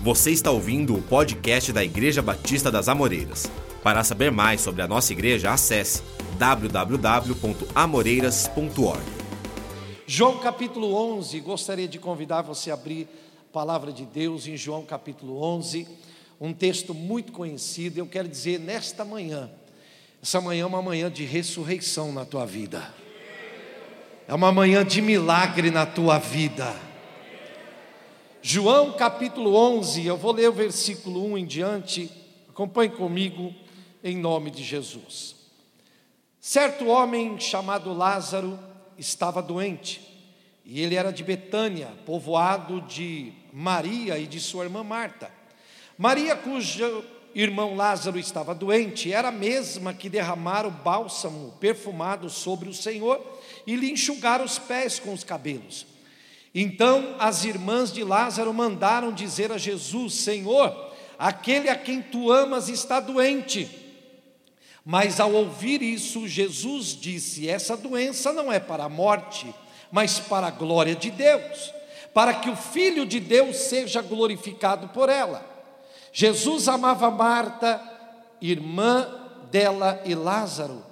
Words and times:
Você 0.00 0.30
está 0.30 0.52
ouvindo 0.52 0.94
o 0.94 1.02
podcast 1.02 1.72
da 1.72 1.82
Igreja 1.82 2.22
Batista 2.22 2.70
das 2.70 2.88
Amoreiras. 2.88 3.50
Para 3.82 4.04
saber 4.04 4.30
mais 4.30 4.60
sobre 4.60 4.80
a 4.80 4.86
nossa 4.86 5.12
igreja, 5.12 5.50
acesse 5.50 6.04
www.amoreiras.org. 6.38 9.02
João 10.06 10.38
capítulo 10.38 10.94
11, 10.94 11.40
gostaria 11.40 11.88
de 11.88 11.98
convidar 11.98 12.42
você 12.42 12.70
a 12.70 12.74
abrir 12.74 13.08
a 13.50 13.52
palavra 13.52 13.92
de 13.92 14.04
Deus 14.04 14.46
em 14.46 14.56
João 14.56 14.84
capítulo 14.84 15.42
11, 15.42 15.88
um 16.40 16.52
texto 16.52 16.94
muito 16.94 17.32
conhecido. 17.32 17.98
Eu 17.98 18.06
quero 18.06 18.28
dizer 18.28 18.60
nesta 18.60 19.04
manhã, 19.04 19.50
essa 20.22 20.40
manhã 20.40 20.62
é 20.62 20.66
uma 20.66 20.80
manhã 20.80 21.10
de 21.10 21.24
ressurreição 21.24 22.12
na 22.12 22.24
tua 22.24 22.46
vida, 22.46 22.94
é 24.28 24.34
uma 24.34 24.52
manhã 24.52 24.84
de 24.84 25.02
milagre 25.02 25.72
na 25.72 25.84
tua 25.84 26.18
vida. 26.18 26.86
João 28.40 28.92
capítulo 28.92 29.56
11, 29.56 30.06
eu 30.06 30.16
vou 30.16 30.32
ler 30.32 30.48
o 30.48 30.52
versículo 30.52 31.24
1 31.32 31.38
em 31.38 31.44
diante, 31.44 32.08
acompanhe 32.48 32.90
comigo, 32.90 33.52
em 34.02 34.16
nome 34.16 34.52
de 34.52 34.62
Jesus. 34.62 35.34
Certo 36.40 36.86
homem 36.86 37.38
chamado 37.40 37.92
Lázaro 37.92 38.56
estava 38.96 39.42
doente, 39.42 40.00
e 40.64 40.80
ele 40.80 40.94
era 40.94 41.10
de 41.10 41.24
Betânia, 41.24 41.88
povoado 42.06 42.80
de 42.82 43.32
Maria 43.52 44.16
e 44.18 44.26
de 44.26 44.38
sua 44.38 44.64
irmã 44.64 44.84
Marta. 44.84 45.32
Maria, 45.98 46.36
cujo 46.36 47.04
irmão 47.34 47.74
Lázaro 47.74 48.20
estava 48.20 48.54
doente, 48.54 49.12
era 49.12 49.28
a 49.28 49.32
mesma 49.32 49.92
que 49.92 50.08
derramara 50.08 50.68
o 50.68 50.70
bálsamo 50.70 51.56
perfumado 51.58 52.30
sobre 52.30 52.68
o 52.68 52.74
Senhor 52.74 53.20
e 53.66 53.74
lhe 53.74 53.90
enxugara 53.90 54.44
os 54.44 54.60
pés 54.60 55.00
com 55.00 55.12
os 55.12 55.24
cabelos. 55.24 55.87
Então 56.60 57.14
as 57.20 57.44
irmãs 57.44 57.92
de 57.92 58.02
Lázaro 58.02 58.52
mandaram 58.52 59.12
dizer 59.12 59.52
a 59.52 59.56
Jesus: 59.56 60.14
Senhor, 60.14 60.90
aquele 61.16 61.68
a 61.68 61.76
quem 61.76 62.02
tu 62.02 62.32
amas 62.32 62.68
está 62.68 62.98
doente. 62.98 63.70
Mas 64.84 65.20
ao 65.20 65.32
ouvir 65.32 65.80
isso, 65.82 66.26
Jesus 66.26 66.98
disse: 67.00 67.48
Essa 67.48 67.76
doença 67.76 68.32
não 68.32 68.52
é 68.52 68.58
para 68.58 68.82
a 68.82 68.88
morte, 68.88 69.54
mas 69.92 70.18
para 70.18 70.48
a 70.48 70.50
glória 70.50 70.96
de 70.96 71.12
Deus, 71.12 71.72
para 72.12 72.34
que 72.34 72.50
o 72.50 72.56
Filho 72.56 73.06
de 73.06 73.20
Deus 73.20 73.56
seja 73.56 74.02
glorificado 74.02 74.88
por 74.88 75.08
ela. 75.08 75.46
Jesus 76.12 76.66
amava 76.66 77.08
Marta, 77.08 77.80
irmã 78.40 79.06
dela 79.48 80.02
e 80.04 80.12
Lázaro. 80.12 80.84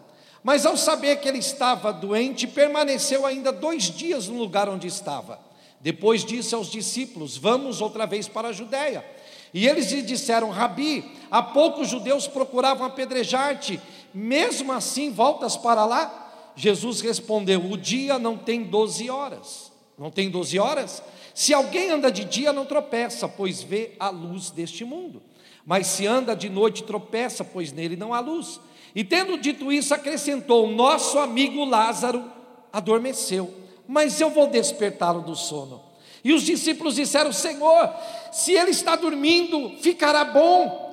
Mas 0.44 0.64
ao 0.64 0.76
saber 0.76 1.16
que 1.16 1.26
ele 1.26 1.38
estava 1.38 1.92
doente, 1.92 2.46
permaneceu 2.46 3.26
ainda 3.26 3.50
dois 3.50 3.90
dias 3.90 4.28
no 4.28 4.38
lugar 4.38 4.68
onde 4.68 4.86
estava. 4.86 5.44
Depois 5.80 6.24
disse 6.24 6.54
aos 6.54 6.70
discípulos: 6.70 7.36
Vamos 7.36 7.80
outra 7.80 8.06
vez 8.06 8.28
para 8.28 8.48
a 8.48 8.52
Judéia. 8.52 9.04
E 9.52 9.66
eles 9.66 9.90
lhe 9.90 10.02
disseram: 10.02 10.50
Rabi, 10.50 11.04
há 11.30 11.42
pouco 11.42 11.82
os 11.82 11.88
judeus 11.88 12.26
procuravam 12.26 12.86
apedrejar-te, 12.86 13.80
mesmo 14.12 14.72
assim 14.72 15.10
voltas 15.10 15.56
para 15.56 15.84
lá? 15.84 16.52
Jesus 16.54 17.00
respondeu: 17.00 17.64
O 17.70 17.76
dia 17.76 18.18
não 18.18 18.36
tem 18.36 18.64
doze 18.64 19.10
horas. 19.10 19.72
Não 19.98 20.10
tem 20.10 20.30
doze 20.30 20.58
horas? 20.58 21.02
Se 21.34 21.54
alguém 21.54 21.90
anda 21.90 22.10
de 22.10 22.24
dia, 22.24 22.52
não 22.52 22.66
tropeça, 22.66 23.28
pois 23.28 23.62
vê 23.62 23.92
a 23.98 24.10
luz 24.10 24.50
deste 24.50 24.84
mundo. 24.84 25.22
Mas 25.64 25.86
se 25.86 26.06
anda 26.06 26.36
de 26.36 26.48
noite, 26.48 26.82
tropeça, 26.82 27.42
pois 27.44 27.72
nele 27.72 27.96
não 27.96 28.12
há 28.12 28.20
luz. 28.20 28.60
E 28.94 29.02
tendo 29.04 29.38
dito 29.38 29.72
isso, 29.72 29.94
acrescentou: 29.94 30.70
Nosso 30.70 31.18
amigo 31.18 31.64
Lázaro 31.64 32.24
adormeceu 32.72 33.65
mas 33.86 34.20
eu 34.20 34.30
vou 34.30 34.48
despertá-lo 34.48 35.22
do 35.22 35.36
sono. 35.36 35.82
E 36.24 36.32
os 36.32 36.42
discípulos 36.42 36.96
disseram: 36.96 37.32
Senhor, 37.32 37.94
se 38.32 38.52
ele 38.52 38.70
está 38.70 38.96
dormindo, 38.96 39.76
ficará 39.78 40.24
bom. 40.24 40.84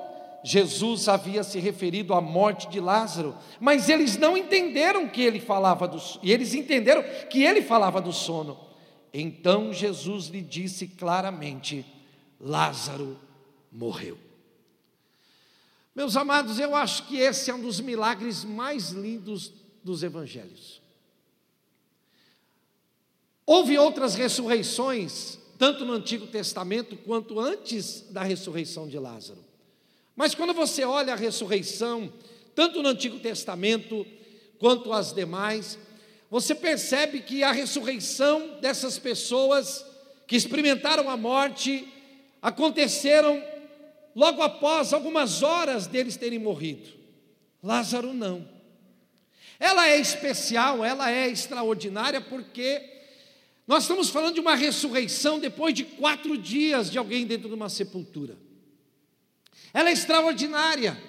Jesus 0.44 1.08
havia 1.08 1.42
se 1.42 1.58
referido 1.58 2.14
à 2.14 2.20
morte 2.20 2.68
de 2.68 2.80
Lázaro, 2.80 3.34
mas 3.62 3.88
eles 3.88 4.18
não 4.18 4.38
entenderam 4.38 5.08
que 5.08 5.22
ele 5.22 5.40
falava 5.40 5.88
do 5.88 5.98
e 6.22 6.32
eles 6.32 6.54
entenderam 6.54 7.02
que 7.30 7.42
ele 7.44 7.62
falava 7.62 8.02
do 8.02 8.12
sono. 8.12 8.60
Então 9.14 9.72
Jesus 9.72 10.28
lhe 10.28 10.42
disse 10.42 10.86
claramente: 10.86 11.86
Lázaro 12.40 13.18
morreu. 13.72 14.18
Meus 15.96 16.18
amados, 16.18 16.60
eu 16.60 16.76
acho 16.76 17.08
que 17.08 17.18
esse 17.18 17.50
é 17.50 17.56
um 17.56 17.62
dos 17.62 17.80
milagres 17.80 18.44
mais 18.44 18.90
lindos 18.90 19.52
dos 19.84 20.04
evangelhos. 20.04 20.83
Houve 23.46 23.78
outras 23.78 24.16
ressurreições, 24.16 25.38
tanto 25.58 25.86
no 25.86 25.94
Antigo 25.94 26.28
Testamento 26.28 26.96
quanto 26.98 27.40
antes 27.40 28.06
da 28.10 28.24
ressurreição 28.24 28.88
de 28.88 28.98
Lázaro. 28.98 29.44
Mas 30.16 30.34
quando 30.36 30.54
você 30.54 30.84
olha 30.84 31.14
a 31.14 31.18
ressurreição, 31.18 32.12
tanto 32.56 32.82
no 32.82 32.90
Antigo 32.90 33.20
Testamento 33.20 34.06
quanto 34.60 34.94
as 34.94 35.12
demais, 35.12 35.78
você 36.30 36.56
percebe 36.56 37.22
que 37.22 37.44
a 37.44 37.52
ressurreição 37.52 38.60
dessas 38.62 38.98
pessoas 38.98 39.86
que 40.26 40.36
experimentaram 40.36 41.10
a 41.10 41.18
morte 41.18 41.88
aconteceram 42.42 43.44
logo 44.16 44.42
após 44.42 44.94
algumas 44.94 45.44
horas 45.44 45.88
deles 45.88 46.16
terem 46.16 46.40
morrido. 46.40 46.90
Lázaro 47.62 48.14
não. 48.14 48.48
Ela 49.60 49.88
é 49.88 49.98
especial, 49.98 50.84
ela 50.84 51.12
é 51.12 51.28
extraordinária 51.28 52.22
porque 52.22 52.93
nós 53.66 53.84
estamos 53.84 54.10
falando 54.10 54.34
de 54.34 54.42
uma 54.42 54.56
ressurreição 54.56 55.40
depois 55.40 55.74
de 55.74 55.86
quatro 55.86 56.38
dias 56.38 56.92
de 56.92 56.98
alguém 56.98 57.26
dentro 57.26 57.48
de 57.48 57.56
uma 57.56 57.70
sepultura. 57.70 58.38
Ela 59.74 59.90
é 59.90 59.94
extraordinária, 59.94 61.02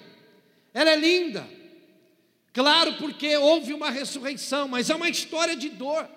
ela 0.73 0.91
é 0.91 0.95
linda. 0.95 1.47
Claro, 2.53 2.93
porque 2.93 3.35
houve 3.35 3.73
uma 3.73 3.91
ressurreição, 3.91 4.67
mas 4.69 4.89
é 4.89 4.95
uma 4.95 5.09
história 5.09 5.55
de 5.55 5.67
dor, 5.67 6.09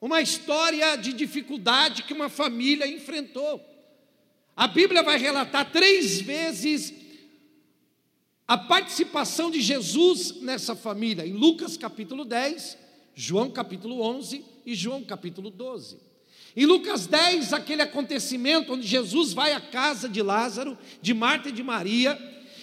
uma 0.00 0.22
história 0.22 0.96
de 0.96 1.12
dificuldade 1.12 2.04
que 2.04 2.14
uma 2.14 2.30
família 2.30 2.86
enfrentou. 2.86 3.62
A 4.56 4.66
Bíblia 4.66 5.02
vai 5.02 5.18
relatar 5.18 5.70
três 5.70 6.20
vezes 6.20 6.94
a 8.46 8.56
participação 8.56 9.50
de 9.50 9.60
Jesus 9.60 10.40
nessa 10.40 10.74
família, 10.74 11.26
em 11.26 11.34
Lucas 11.34 11.76
capítulo 11.76 12.24
10, 12.24 12.78
João 13.14 13.50
capítulo 13.50 14.00
11 14.00 14.42
e 14.68 14.74
João 14.74 15.02
capítulo 15.02 15.48
12. 15.48 15.96
Em 16.54 16.66
Lucas 16.66 17.06
10, 17.06 17.54
aquele 17.54 17.80
acontecimento 17.80 18.74
onde 18.74 18.86
Jesus 18.86 19.32
vai 19.32 19.54
à 19.54 19.60
casa 19.62 20.10
de 20.10 20.20
Lázaro, 20.20 20.76
de 21.00 21.14
Marta 21.14 21.48
e 21.48 21.52
de 21.52 21.62
Maria, 21.62 22.18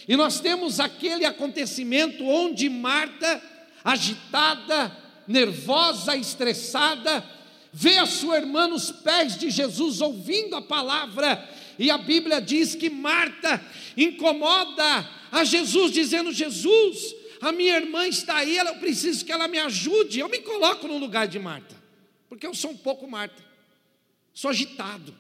e 0.08 0.16
nós 0.16 0.40
temos 0.40 0.80
aquele 0.80 1.26
acontecimento 1.26 2.24
onde 2.24 2.70
Marta, 2.70 3.42
agitada, 3.84 4.96
nervosa, 5.28 6.16
estressada, 6.16 7.28
vê 7.74 7.98
a 7.98 8.06
sua 8.06 8.38
irmã 8.38 8.68
nos 8.68 8.92
pés 8.92 9.36
de 9.36 9.50
Jesus 9.50 10.00
ouvindo 10.00 10.56
a 10.56 10.62
palavra, 10.62 11.44
e 11.80 11.90
a 11.90 11.98
Bíblia 11.98 12.40
diz 12.40 12.76
que 12.76 12.88
Marta 12.88 13.60
incomoda 13.98 15.10
a 15.32 15.44
Jesus, 15.44 15.92
dizendo: 15.92 16.32
Jesus, 16.32 17.16
a 17.42 17.52
minha 17.52 17.78
irmã 17.78 18.08
está 18.08 18.38
aí, 18.38 18.58
eu 18.58 18.76
preciso 18.76 19.26
que 19.26 19.32
ela 19.32 19.48
me 19.48 19.58
ajude. 19.58 20.20
Eu 20.20 20.30
me 20.30 20.40
coloco 20.40 20.88
no 20.88 21.00
lugar 21.00 21.28
de 21.28 21.40
Marta, 21.40 21.85
porque 22.36 22.46
eu 22.46 22.54
sou 22.54 22.72
um 22.72 22.78
pouco 22.78 23.08
Marta, 23.08 23.42
sou 24.34 24.50
agitado. 24.50 25.16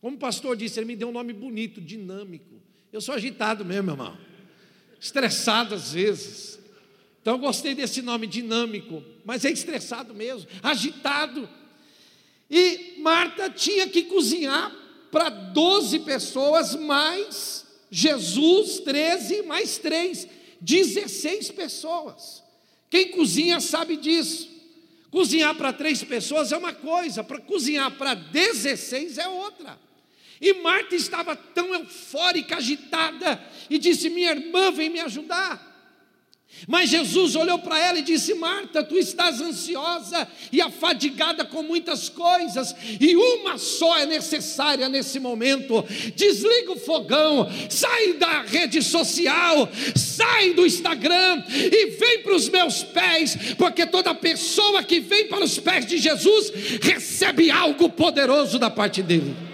Como 0.00 0.14
o 0.14 0.18
pastor 0.18 0.56
disse, 0.56 0.78
ele 0.78 0.86
me 0.86 0.94
deu 0.94 1.08
um 1.08 1.12
nome 1.12 1.32
bonito, 1.32 1.80
dinâmico. 1.80 2.62
Eu 2.92 3.00
sou 3.00 3.16
agitado 3.16 3.64
mesmo, 3.64 3.82
meu 3.82 3.94
irmão, 3.94 4.16
estressado 5.00 5.74
às 5.74 5.92
vezes. 5.92 6.56
Então 7.20 7.34
eu 7.34 7.38
gostei 7.40 7.74
desse 7.74 8.00
nome 8.00 8.28
dinâmico, 8.28 9.02
mas 9.24 9.44
é 9.44 9.50
estressado 9.50 10.14
mesmo, 10.14 10.48
agitado. 10.62 11.48
E 12.48 12.94
Marta 13.00 13.50
tinha 13.50 13.88
que 13.88 14.04
cozinhar 14.04 14.72
para 15.10 15.28
12 15.28 15.98
pessoas, 16.00 16.76
mais 16.76 17.66
Jesus, 17.90 18.78
13, 18.78 19.42
mais 19.42 19.78
três. 19.78 20.28
16 20.60 21.50
pessoas. 21.50 22.40
Quem 22.88 23.10
cozinha 23.10 23.58
sabe 23.58 23.96
disso. 23.96 24.55
Cozinhar 25.10 25.54
para 25.54 25.72
três 25.72 26.02
pessoas 26.02 26.52
é 26.52 26.56
uma 26.56 26.72
coisa, 26.72 27.22
para 27.22 27.40
cozinhar 27.40 27.90
para 27.92 28.14
16 28.14 29.18
é 29.18 29.28
outra. 29.28 29.78
E 30.40 30.52
Marta 30.54 30.94
estava 30.94 31.34
tão 31.34 31.74
eufórica, 31.74 32.56
agitada, 32.56 33.42
e 33.70 33.78
disse: 33.78 34.10
Minha 34.10 34.32
irmã 34.32 34.70
vem 34.70 34.90
me 34.90 35.00
ajudar. 35.00 35.75
Mas 36.66 36.90
Jesus 36.90 37.36
olhou 37.36 37.58
para 37.58 37.78
ela 37.78 37.98
e 37.98 38.02
disse: 38.02 38.34
Marta, 38.34 38.82
tu 38.82 38.96
estás 38.96 39.40
ansiosa 39.40 40.26
e 40.50 40.60
afadigada 40.60 41.44
com 41.44 41.62
muitas 41.62 42.08
coisas, 42.08 42.74
e 43.00 43.16
uma 43.16 43.58
só 43.58 43.98
é 43.98 44.06
necessária 44.06 44.88
nesse 44.88 45.18
momento. 45.18 45.84
Desliga 46.14 46.72
o 46.72 46.78
fogão, 46.78 47.48
sai 47.68 48.14
da 48.14 48.42
rede 48.42 48.82
social, 48.82 49.68
sai 49.94 50.54
do 50.54 50.66
Instagram 50.66 51.44
e 51.48 51.86
vem 51.90 52.22
para 52.22 52.34
os 52.34 52.48
meus 52.48 52.82
pés, 52.82 53.36
porque 53.56 53.86
toda 53.86 54.14
pessoa 54.14 54.82
que 54.82 55.00
vem 55.00 55.28
para 55.28 55.44
os 55.44 55.58
pés 55.58 55.86
de 55.86 55.98
Jesus 55.98 56.52
recebe 56.82 57.50
algo 57.50 57.88
poderoso 57.88 58.58
da 58.58 58.70
parte 58.70 59.02
dele. 59.02 59.45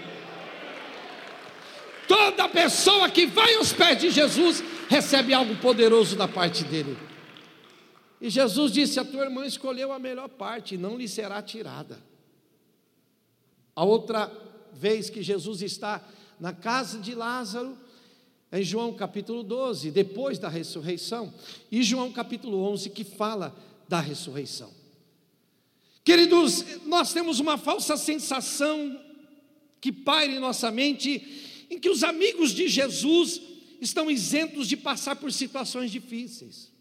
Toda 2.13 2.47
pessoa 2.47 3.09
que 3.09 3.25
vai 3.25 3.55
aos 3.55 3.73
pés 3.73 3.99
de 3.99 4.11
Jesus 4.11 4.63
recebe 4.87 5.33
algo 5.33 5.55
poderoso 5.55 6.15
da 6.15 6.27
parte 6.27 6.63
dele. 6.63 6.95
E 8.21 8.29
Jesus 8.29 8.71
disse: 8.71 8.99
A 8.99 9.05
tua 9.05 9.23
irmã 9.23 9.47
escolheu 9.47 9.91
a 9.91 9.97
melhor 9.97 10.29
parte, 10.29 10.77
não 10.77 10.95
lhe 10.95 11.07
será 11.07 11.41
tirada. 11.41 11.99
A 13.75 13.83
outra 13.83 14.31
vez 14.71 15.09
que 15.09 15.23
Jesus 15.23 15.63
está 15.63 16.07
na 16.39 16.53
casa 16.53 16.99
de 16.99 17.15
Lázaro, 17.15 17.75
em 18.51 18.61
João 18.61 18.93
capítulo 18.93 19.41
12, 19.41 19.89
depois 19.89 20.37
da 20.37 20.49
ressurreição, 20.49 21.33
e 21.71 21.81
João 21.81 22.11
capítulo 22.11 22.63
11, 22.69 22.91
que 22.91 23.03
fala 23.03 23.55
da 23.89 23.99
ressurreição. 23.99 24.69
Queridos, 26.03 26.63
nós 26.85 27.11
temos 27.11 27.39
uma 27.39 27.57
falsa 27.57 27.97
sensação 27.97 28.99
que 29.81 29.91
paira 29.91 30.33
em 30.33 30.39
nossa 30.39 30.69
mente, 30.69 31.51
em 31.73 31.79
que 31.79 31.89
os 31.89 32.03
amigos 32.03 32.51
de 32.51 32.67
Jesus 32.67 33.41
estão 33.81 34.09
isentos 34.09 34.67
de 34.67 34.77
passar 34.77 35.15
por 35.15 35.31
situações 35.31 35.91
difíceis. 35.91 36.71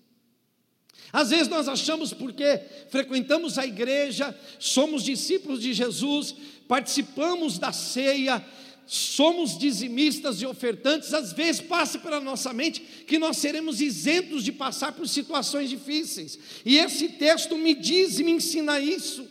Às 1.11 1.31
vezes 1.31 1.49
nós 1.49 1.67
achamos 1.67 2.13
porque 2.13 2.61
frequentamos 2.91 3.59
a 3.59 3.67
igreja, 3.67 4.39
somos 4.59 5.03
discípulos 5.03 5.61
de 5.61 5.73
Jesus, 5.73 6.35
participamos 6.69 7.59
da 7.59 7.73
ceia, 7.73 8.45
somos 8.87 9.59
dizimistas 9.59 10.41
e 10.41 10.47
ofertantes, 10.47 11.15
às 11.15 11.33
vezes 11.33 11.61
passa 11.61 11.99
pela 11.99 12.21
nossa 12.21 12.53
mente 12.53 12.81
que 13.07 13.19
nós 13.19 13.39
seremos 13.39 13.81
isentos 13.81 14.45
de 14.45 14.53
passar 14.53 14.93
por 14.93 15.09
situações 15.09 15.71
difíceis. 15.71 16.39
E 16.65 16.79
esse 16.79 17.09
texto 17.09 17.57
me 17.57 17.75
diz 17.75 18.19
e 18.19 18.25
me 18.25 18.33
ensina 18.33 18.79
isso. 18.79 19.27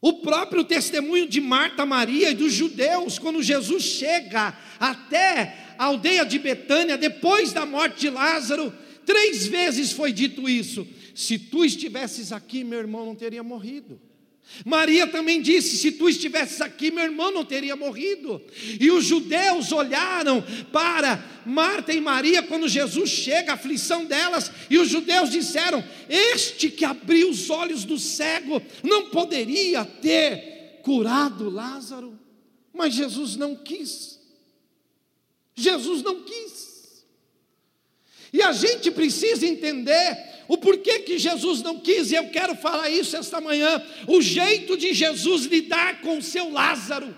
O 0.00 0.14
próprio 0.14 0.64
testemunho 0.64 1.28
de 1.28 1.40
Marta, 1.40 1.84
Maria 1.84 2.30
e 2.30 2.34
dos 2.34 2.52
judeus, 2.52 3.18
quando 3.18 3.42
Jesus 3.42 3.82
chega 3.82 4.56
até 4.78 5.74
a 5.76 5.86
aldeia 5.86 6.24
de 6.24 6.38
Betânia, 6.38 6.96
depois 6.96 7.52
da 7.52 7.66
morte 7.66 8.00
de 8.00 8.10
Lázaro, 8.10 8.72
Três 9.08 9.46
vezes 9.46 9.90
foi 9.90 10.12
dito 10.12 10.46
isso. 10.46 10.86
Se 11.14 11.38
tu 11.38 11.64
estivesses 11.64 12.30
aqui, 12.30 12.62
meu 12.62 12.78
irmão 12.78 13.06
não 13.06 13.14
teria 13.14 13.42
morrido. 13.42 13.98
Maria 14.64 15.06
também 15.06 15.40
disse: 15.40 15.76
Se 15.76 15.92
tu 15.92 16.08
estivesses 16.08 16.60
aqui, 16.60 16.90
meu 16.90 17.04
irmão 17.04 17.30
não 17.30 17.44
teria 17.44 17.76
morrido. 17.76 18.42
E 18.80 18.90
os 18.90 19.04
judeus 19.04 19.72
olharam 19.72 20.44
para 20.72 21.22
Marta 21.44 21.92
e 21.92 22.00
Maria 22.00 22.42
quando 22.42 22.68
Jesus 22.68 23.10
chega, 23.10 23.52
a 23.52 23.54
aflição 23.54 24.04
delas, 24.04 24.50
e 24.68 24.78
os 24.78 24.88
judeus 24.88 25.30
disseram: 25.30 25.84
Este 26.08 26.70
que 26.70 26.84
abriu 26.84 27.30
os 27.30 27.50
olhos 27.50 27.84
do 27.84 27.98
cego 27.98 28.60
não 28.82 29.10
poderia 29.10 29.84
ter 29.84 30.80
curado 30.82 31.50
Lázaro. 31.50 32.18
Mas 32.72 32.94
Jesus 32.94 33.36
não 33.36 33.56
quis. 33.56 34.18
Jesus 35.54 36.02
não 36.02 36.22
quis. 36.22 37.04
E 38.32 38.42
a 38.42 38.52
gente 38.52 38.90
precisa 38.90 39.46
entender 39.46 40.27
o 40.48 40.56
porquê 40.56 41.00
que 41.00 41.18
Jesus 41.18 41.62
não 41.62 41.78
quis, 41.78 42.10
e 42.10 42.14
eu 42.14 42.30
quero 42.30 42.56
falar 42.56 42.90
isso 42.90 43.16
esta 43.16 43.40
manhã, 43.40 43.80
o 44.06 44.20
jeito 44.22 44.76
de 44.76 44.94
Jesus 44.94 45.44
lidar 45.44 46.00
com 46.00 46.18
o 46.18 46.22
seu 46.22 46.50
Lázaro. 46.50 47.14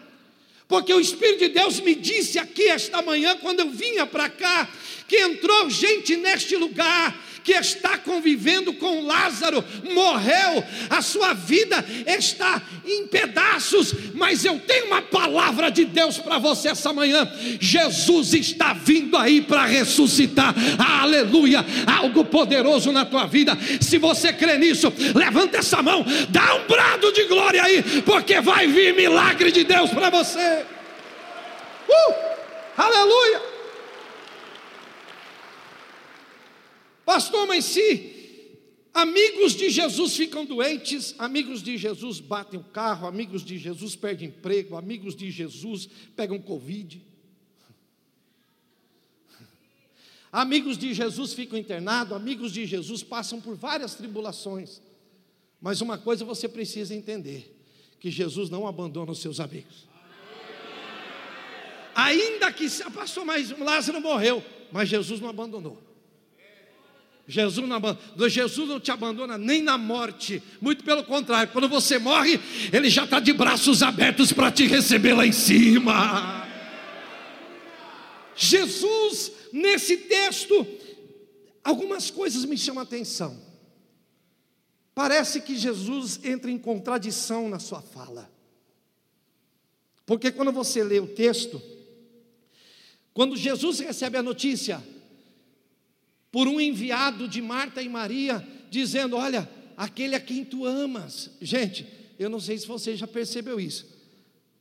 Porque 0.71 0.95
o 0.95 1.01
Espírito 1.01 1.41
de 1.41 1.49
Deus 1.49 1.81
me 1.81 1.97
disse 1.97 2.39
aqui 2.39 2.69
esta 2.69 3.03
manhã, 3.03 3.37
quando 3.41 3.59
eu 3.59 3.71
vinha 3.71 4.07
para 4.07 4.29
cá, 4.29 4.69
que 5.09 5.19
entrou 5.19 5.69
gente 5.69 6.17
neste 6.17 6.57
lugar 6.57 7.13
que 7.43 7.53
está 7.53 7.99
convivendo 7.99 8.73
com 8.75 9.05
Lázaro, 9.05 9.65
morreu, 9.93 10.63
a 10.89 11.03
sua 11.03 11.33
vida 11.33 11.85
está 12.07 12.63
em 12.87 13.07
pedaços, 13.07 13.95
mas 14.15 14.45
eu 14.45 14.59
tenho 14.61 14.87
uma 14.87 15.03
palavra 15.03 15.71
de 15.71 15.85
Deus 15.85 16.19
para 16.19 16.39
você 16.39 16.69
essa 16.69 16.93
manhã: 16.93 17.29
Jesus 17.61 18.35
está 18.35 18.73
vindo 18.73 19.17
aí 19.17 19.41
para 19.41 19.65
ressuscitar, 19.65 20.55
aleluia, 20.79 21.65
algo 21.87 22.25
poderoso 22.25 22.93
na 22.93 23.05
tua 23.05 23.27
vida. 23.27 23.59
Se 23.81 23.99
você 23.99 24.33
crê 24.33 24.59
nisso, 24.59 24.93
levanta 25.15 25.59
essa 25.59 25.83
mão, 25.83 26.05
dá 26.29 26.55
um 26.55 26.67
brado 26.69 27.13
de 27.13 27.25
glória 27.25 27.63
aí, 27.63 27.83
porque 28.03 28.41
vai 28.41 28.67
vir 28.67 28.95
milagre 28.95 29.51
de 29.51 29.65
Deus 29.65 29.91
para 29.91 30.11
você. 30.11 30.60
Uh, 31.91 32.15
aleluia. 32.77 33.43
Pastor, 37.05 37.47
mas 37.47 37.65
se 37.65 38.49
amigos 38.95 39.55
de 39.55 39.69
Jesus 39.69 40.17
ficam 40.17 40.45
doentes, 40.45 41.15
amigos 41.19 41.63
de 41.63 41.77
Jesus 41.77 42.21
batem 42.21 42.61
o 42.61 42.65
carro, 42.65 43.07
amigos 43.07 43.45
de 43.45 43.59
Jesus 43.59 43.97
perdem 43.97 44.29
emprego, 44.29 44.77
amigos 44.77 45.17
de 45.17 45.31
Jesus 45.31 45.89
pegam 46.15 46.39
Covid. 46.39 47.05
Amigos 50.33 50.79
de 50.79 50.95
Jesus 50.95 51.35
ficam 51.35 51.59
internados, 51.59 52.13
amigos 52.13 52.53
de 52.53 52.65
Jesus 52.65 53.03
passam 53.03 53.41
por 53.41 53.57
várias 53.57 53.97
tribulações. 53.97 54.81
Mas 55.61 55.81
uma 55.81 55.99
coisa 55.99 56.25
você 56.25 56.49
precisa 56.49 56.95
entender: 56.95 57.61
que 57.99 58.11
Jesus 58.11 58.49
não 58.49 58.67
abandona 58.67 59.11
os 59.11 59.19
seus 59.19 59.41
amigos. 59.41 59.90
Ainda 62.01 62.51
que, 62.51 62.67
passou, 62.95 63.27
mas 63.27 63.51
Lázaro 63.59 64.01
morreu, 64.01 64.43
mas 64.73 64.89
Jesus 64.89 65.21
não 65.21 65.29
abandonou. 65.29 65.79
Jesus 67.29 67.69
não, 67.69 67.81
Jesus 68.29 68.69
não 68.69 68.81
te 68.81 68.91
abandona 68.91 69.37
nem 69.37 69.63
na 69.63 69.77
morte, 69.77 70.43
muito 70.61 70.83
pelo 70.83 71.05
contrário, 71.05 71.53
quando 71.53 71.69
você 71.69 71.99
morre, 71.99 72.41
Ele 72.73 72.89
já 72.89 73.05
está 73.05 73.21
de 73.21 73.33
braços 73.33 73.83
abertos 73.83 74.33
para 74.33 74.51
te 74.51 74.67
receber 74.67 75.13
lá 75.13 75.27
em 75.27 75.33
cima. 75.33 76.49
Jesus, 78.35 79.31
nesse 79.53 79.99
texto, 79.99 80.67
algumas 81.63 82.11
coisas 82.11 82.47
me 82.47 82.57
chamam 82.57 82.81
a 82.81 82.85
atenção. 82.85 83.39
Parece 84.95 85.43
que 85.43 85.55
Jesus 85.55 86.19
entra 86.25 86.51
em 86.51 86.59
contradição 86.59 87.49
na 87.49 87.59
sua 87.59 87.83
fala. 87.83 88.31
Porque 90.07 90.33
quando 90.33 90.51
você 90.51 90.83
lê 90.83 90.99
o 90.99 91.07
texto, 91.07 91.63
quando 93.13 93.37
Jesus 93.37 93.81
recebe 93.81 94.17
a 94.17 94.23
notícia, 94.23 94.83
por 96.31 96.47
um 96.47 96.61
enviado 96.61 97.27
de 97.27 97.43
Marta 97.43 97.83
e 97.83 97.89
Maria, 97.89 98.47
dizendo: 98.71 99.17
Olha, 99.17 99.51
aquele 99.77 100.15
a 100.15 100.21
quem 100.21 100.45
tu 100.45 100.65
amas. 100.65 101.31
Gente, 101.41 101.87
eu 102.19 102.29
não 102.31 102.41
sei 102.41 102.59
se 102.59 102.67
você 102.67 102.97
já 102.97 103.07
percebeu 103.07 103.59
isso, 103.59 103.87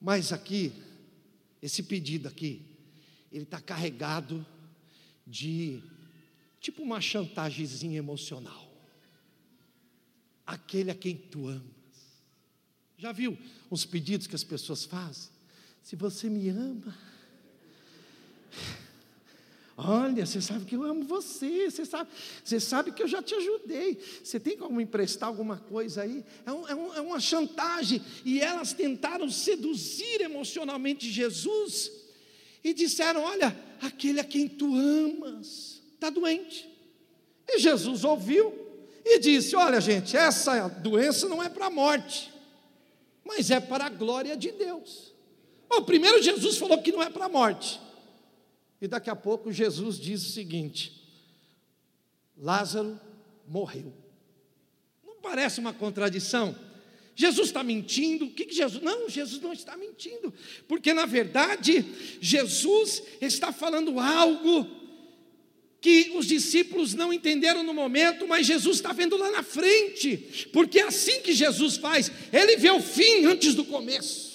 mas 0.02 0.34
aqui, 0.34 0.72
esse 1.62 1.84
pedido 1.84 2.28
aqui, 2.28 2.66
ele 3.32 3.44
está 3.44 3.62
carregado 3.62 4.46
de 5.28 5.84
tipo 6.60 6.82
uma 6.82 7.00
chantagemzinha 7.00 7.98
emocional. 7.98 8.68
Aquele 10.46 10.90
a 10.90 10.96
quem 10.96 11.16
tu 11.16 11.48
amas. 11.48 11.64
Já 12.98 13.12
viu 13.12 13.38
os 13.70 13.86
pedidos 13.86 14.26
que 14.26 14.36
as 14.36 14.44
pessoas 14.44 14.84
fazem? 14.84 15.30
Se 15.84 15.96
você 15.96 16.28
me 16.30 16.50
ama, 16.50 16.98
Olha, 19.82 20.26
você 20.26 20.42
sabe 20.42 20.66
que 20.66 20.76
eu 20.76 20.84
amo 20.84 21.06
você, 21.06 21.72
você 21.72 21.86
sabe, 21.86 22.10
você 22.44 22.60
sabe 22.60 22.92
que 22.92 23.02
eu 23.02 23.08
já 23.08 23.24
te 23.24 23.34
ajudei. 23.34 23.98
Você 24.22 24.38
tem 24.38 24.58
como 24.58 24.82
emprestar 24.82 25.30
alguma 25.30 25.56
coisa 25.56 26.02
aí? 26.02 26.22
É, 26.46 26.52
um, 26.52 26.68
é, 26.68 26.76
um, 26.76 26.94
é 26.96 27.02
uma 27.02 27.20
chantagem. 27.22 28.02
E 28.26 28.42
elas 28.42 28.74
tentaram 28.74 29.30
seduzir 29.30 30.20
emocionalmente 30.20 31.10
Jesus 31.10 31.94
e 32.62 32.74
disseram: 32.74 33.22
Olha, 33.22 33.58
aquele 33.82 34.20
a 34.20 34.24
quem 34.26 34.50
tu 34.50 34.76
amas 34.76 35.82
está 35.94 36.10
doente. 36.10 36.70
E 37.48 37.58
Jesus 37.58 38.04
ouviu 38.04 38.54
e 39.06 39.18
disse: 39.18 39.56
Olha, 39.56 39.80
gente, 39.80 40.18
essa 40.18 40.68
doença 40.68 41.30
não 41.30 41.42
é 41.42 41.48
para 41.48 41.68
a 41.68 41.72
morte, 41.72 42.34
mas 43.24 43.50
é 43.50 43.62
para 43.62 43.86
a 43.86 43.90
glória 43.90 44.36
de 44.36 44.52
Deus. 44.52 45.14
Bom, 45.70 45.84
primeiro 45.84 46.22
Jesus 46.22 46.58
falou 46.58 46.82
que 46.82 46.92
não 46.92 47.02
é 47.02 47.10
para 47.10 47.28
a 47.28 47.30
morte. 47.30 47.80
E 48.82 48.88
daqui 48.88 49.10
a 49.10 49.16
pouco 49.16 49.52
Jesus 49.52 50.00
diz 50.00 50.26
o 50.26 50.32
seguinte: 50.32 51.04
Lázaro 52.38 53.00
morreu. 53.48 53.94
Não 55.06 55.16
parece 55.22 55.60
uma 55.60 55.74
contradição? 55.74 56.56
Jesus 57.16 57.48
está 57.48 57.64
mentindo? 57.64 58.26
O 58.26 58.32
que, 58.32 58.46
que 58.46 58.56
Jesus. 58.56 58.82
Não, 58.82 59.10
Jesus 59.10 59.42
não 59.42 59.52
está 59.52 59.76
mentindo, 59.76 60.34
porque 60.68 60.94
na 60.94 61.06
verdade 61.06 61.86
Jesus 62.22 63.04
está 63.20 63.52
falando 63.52 64.00
algo 64.00 64.80
que 65.82 66.12
os 66.16 66.26
discípulos 66.26 66.94
não 66.94 67.12
entenderam 67.12 67.64
no 67.64 67.74
momento, 67.74 68.28
mas 68.28 68.46
Jesus 68.48 68.78
está 68.78 68.92
vendo 68.92 69.18
lá 69.18 69.32
na 69.32 69.44
frente, 69.44 70.50
porque 70.52 70.80
é 70.80 70.84
assim 70.84 71.22
que 71.22 71.34
Jesus 71.34 71.78
faz, 71.78 72.12
ele 72.32 72.58
vê 72.58 72.70
o 72.70 72.82
fim 72.82 73.26
antes 73.26 73.56
do 73.56 73.66
começo. 73.66 74.29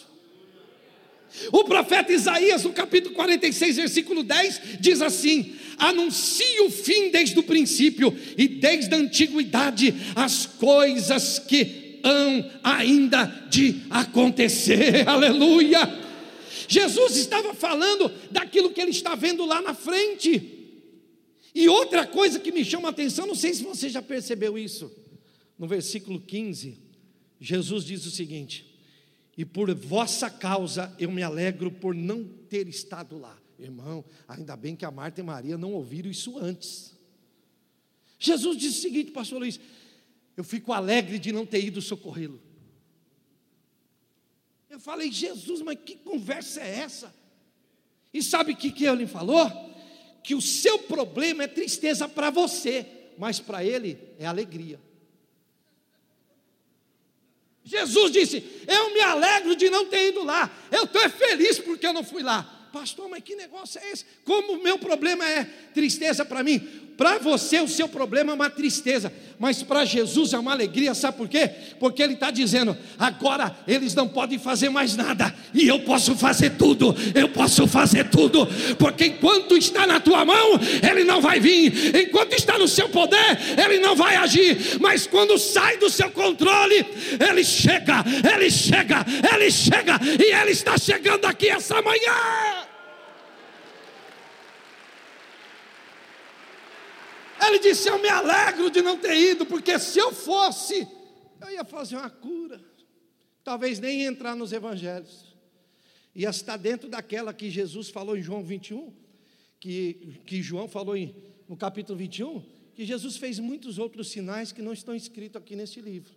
O 1.52 1.64
profeta 1.64 2.12
Isaías, 2.12 2.62
no 2.64 2.72
capítulo 2.72 3.14
46, 3.14 3.76
versículo 3.76 4.22
10, 4.22 4.60
diz 4.80 5.02
assim: 5.02 5.54
Anuncie 5.76 6.60
o 6.60 6.70
fim 6.70 7.10
desde 7.10 7.38
o 7.38 7.42
princípio 7.42 8.16
e 8.38 8.46
desde 8.46 8.94
a 8.94 8.98
antiguidade 8.98 9.94
as 10.14 10.46
coisas 10.46 11.38
que 11.38 12.00
hão 12.04 12.50
ainda 12.62 13.26
de 13.50 13.82
acontecer. 13.90 15.06
Aleluia! 15.08 16.02
Jesus 16.68 17.16
estava 17.16 17.52
falando 17.52 18.10
daquilo 18.30 18.70
que 18.70 18.80
ele 18.80 18.90
está 18.90 19.14
vendo 19.14 19.44
lá 19.44 19.60
na 19.60 19.74
frente. 19.74 20.50
E 21.54 21.68
outra 21.68 22.06
coisa 22.06 22.40
que 22.40 22.52
me 22.52 22.64
chama 22.64 22.88
a 22.88 22.90
atenção, 22.90 23.26
não 23.26 23.34
sei 23.34 23.54
se 23.54 23.62
você 23.62 23.88
já 23.88 24.02
percebeu 24.02 24.58
isso, 24.58 24.90
no 25.58 25.68
versículo 25.68 26.20
15, 26.20 26.78
Jesus 27.40 27.84
diz 27.84 28.04
o 28.06 28.10
seguinte: 28.10 28.73
E 29.36 29.44
por 29.44 29.74
vossa 29.74 30.30
causa 30.30 30.94
eu 30.98 31.10
me 31.10 31.22
alegro 31.22 31.70
por 31.70 31.94
não 31.94 32.24
ter 32.24 32.68
estado 32.68 33.18
lá. 33.18 33.36
Irmão, 33.58 34.04
ainda 34.26 34.56
bem 34.56 34.76
que 34.76 34.84
a 34.84 34.90
Marta 34.90 35.20
e 35.20 35.24
Maria 35.24 35.56
não 35.56 35.72
ouviram 35.72 36.10
isso 36.10 36.38
antes. 36.38 36.94
Jesus 38.18 38.56
disse 38.56 38.78
o 38.78 38.82
seguinte, 38.82 39.10
pastor 39.10 39.38
Luiz: 39.38 39.60
Eu 40.36 40.44
fico 40.44 40.72
alegre 40.72 41.18
de 41.18 41.32
não 41.32 41.44
ter 41.46 41.64
ido 41.64 41.80
socorrê-lo. 41.80 42.40
Eu 44.70 44.80
falei, 44.80 45.10
Jesus, 45.10 45.62
mas 45.62 45.78
que 45.84 45.94
conversa 45.96 46.60
é 46.60 46.80
essa? 46.80 47.14
E 48.12 48.22
sabe 48.22 48.52
o 48.52 48.56
que, 48.56 48.72
que 48.72 48.84
ele 48.86 49.06
falou? 49.06 49.48
Que 50.22 50.34
o 50.34 50.40
seu 50.40 50.80
problema 50.80 51.44
é 51.44 51.48
tristeza 51.48 52.08
para 52.08 52.30
você, 52.30 52.86
mas 53.16 53.38
para 53.38 53.64
ele 53.64 53.98
é 54.18 54.26
alegria. 54.26 54.80
Jesus 57.64 58.12
disse: 58.12 58.44
Eu 58.66 58.92
me 58.92 59.00
alegro 59.00 59.56
de 59.56 59.70
não 59.70 59.86
ter 59.86 60.08
ido 60.08 60.22
lá, 60.22 60.50
eu 60.70 60.84
estou 60.84 61.08
feliz 61.10 61.58
porque 61.58 61.86
eu 61.86 61.92
não 61.92 62.04
fui 62.04 62.22
lá 62.22 62.54
pastor, 62.74 63.08
mas 63.08 63.22
que 63.22 63.36
negócio 63.36 63.80
é 63.80 63.92
esse? 63.92 64.04
Como 64.24 64.54
o 64.54 64.62
meu 64.62 64.76
problema 64.76 65.24
é 65.30 65.44
tristeza 65.72 66.24
para 66.24 66.42
mim? 66.42 66.58
Para 66.96 67.18
você, 67.18 67.60
o 67.60 67.66
seu 67.66 67.88
problema 67.88 68.30
é 68.30 68.34
uma 68.34 68.48
tristeza, 68.48 69.12
mas 69.36 69.62
para 69.64 69.84
Jesus 69.84 70.32
é 70.32 70.38
uma 70.38 70.52
alegria, 70.52 70.94
sabe 70.94 71.16
por 71.16 71.28
quê? 71.28 71.50
Porque 71.80 72.00
Ele 72.00 72.14
está 72.14 72.30
dizendo: 72.30 72.76
agora 72.96 73.56
eles 73.66 73.94
não 73.94 74.06
podem 74.08 74.38
fazer 74.38 74.68
mais 74.68 74.94
nada, 74.96 75.34
e 75.52 75.66
eu 75.66 75.80
posso 75.80 76.14
fazer 76.14 76.50
tudo, 76.50 76.94
eu 77.12 77.28
posso 77.28 77.66
fazer 77.66 78.08
tudo, 78.10 78.46
porque 78.78 79.06
enquanto 79.06 79.56
está 79.56 79.88
na 79.88 79.98
tua 79.98 80.24
mão, 80.24 80.60
Ele 80.88 81.02
não 81.02 81.20
vai 81.20 81.40
vir, 81.40 81.96
enquanto 81.96 82.34
está 82.34 82.56
no 82.58 82.68
seu 82.68 82.88
poder, 82.88 83.38
Ele 83.62 83.80
não 83.80 83.96
vai 83.96 84.14
agir, 84.14 84.78
mas 84.80 85.04
quando 85.04 85.36
sai 85.36 85.78
do 85.78 85.90
seu 85.90 86.10
controle, 86.10 86.86
Ele 87.28 87.42
chega, 87.42 88.04
Ele 88.32 88.48
chega, 88.48 89.04
Ele 89.34 89.50
chega, 89.50 90.00
e 90.20 90.32
Ele 90.32 90.52
está 90.52 90.78
chegando 90.78 91.24
aqui 91.24 91.48
essa 91.48 91.82
manhã. 91.82 92.63
Ele 97.48 97.58
disse: 97.58 97.88
Eu 97.88 98.00
me 98.00 98.08
alegro 98.08 98.70
de 98.70 98.82
não 98.82 98.98
ter 98.98 99.16
ido, 99.16 99.44
porque 99.46 99.78
se 99.78 99.98
eu 99.98 100.12
fosse, 100.12 100.86
eu 101.40 101.50
ia 101.50 101.64
fazer 101.64 101.96
uma 101.96 102.10
cura, 102.10 102.60
talvez 103.42 103.78
nem 103.78 104.04
entrar 104.04 104.34
nos 104.34 104.52
evangelhos, 104.52 105.34
ia 106.14 106.30
estar 106.30 106.56
dentro 106.56 106.88
daquela 106.88 107.34
que 107.34 107.50
Jesus 107.50 107.88
falou 107.88 108.16
em 108.16 108.22
João 108.22 108.42
21, 108.42 108.92
que, 109.60 110.20
que 110.24 110.42
João 110.42 110.68
falou 110.68 110.96
em, 110.96 111.14
no 111.48 111.56
capítulo 111.56 111.98
21, 111.98 112.42
que 112.74 112.84
Jesus 112.84 113.16
fez 113.16 113.38
muitos 113.38 113.78
outros 113.78 114.08
sinais 114.08 114.52
que 114.52 114.62
não 114.62 114.72
estão 114.72 114.94
escritos 114.94 115.40
aqui 115.40 115.54
neste 115.56 115.80
livro. 115.80 116.12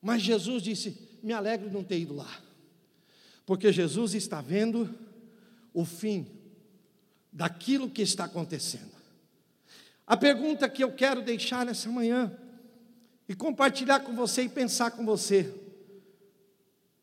Mas 0.00 0.22
Jesus 0.22 0.62
disse: 0.62 0.96
Me 1.22 1.32
alegro 1.32 1.68
de 1.68 1.74
não 1.74 1.84
ter 1.84 1.98
ido 1.98 2.14
lá, 2.14 2.42
porque 3.44 3.72
Jesus 3.72 4.14
está 4.14 4.40
vendo 4.40 4.92
o 5.72 5.84
fim 5.84 6.26
daquilo 7.32 7.90
que 7.90 8.02
está 8.02 8.24
acontecendo. 8.24 8.95
A 10.06 10.16
pergunta 10.16 10.68
que 10.68 10.84
eu 10.84 10.92
quero 10.92 11.20
deixar 11.20 11.66
nessa 11.66 11.90
manhã 11.90 12.38
e 13.28 13.34
compartilhar 13.34 14.00
com 14.00 14.14
você 14.14 14.42
e 14.42 14.48
pensar 14.48 14.92
com 14.92 15.04
você: 15.04 15.52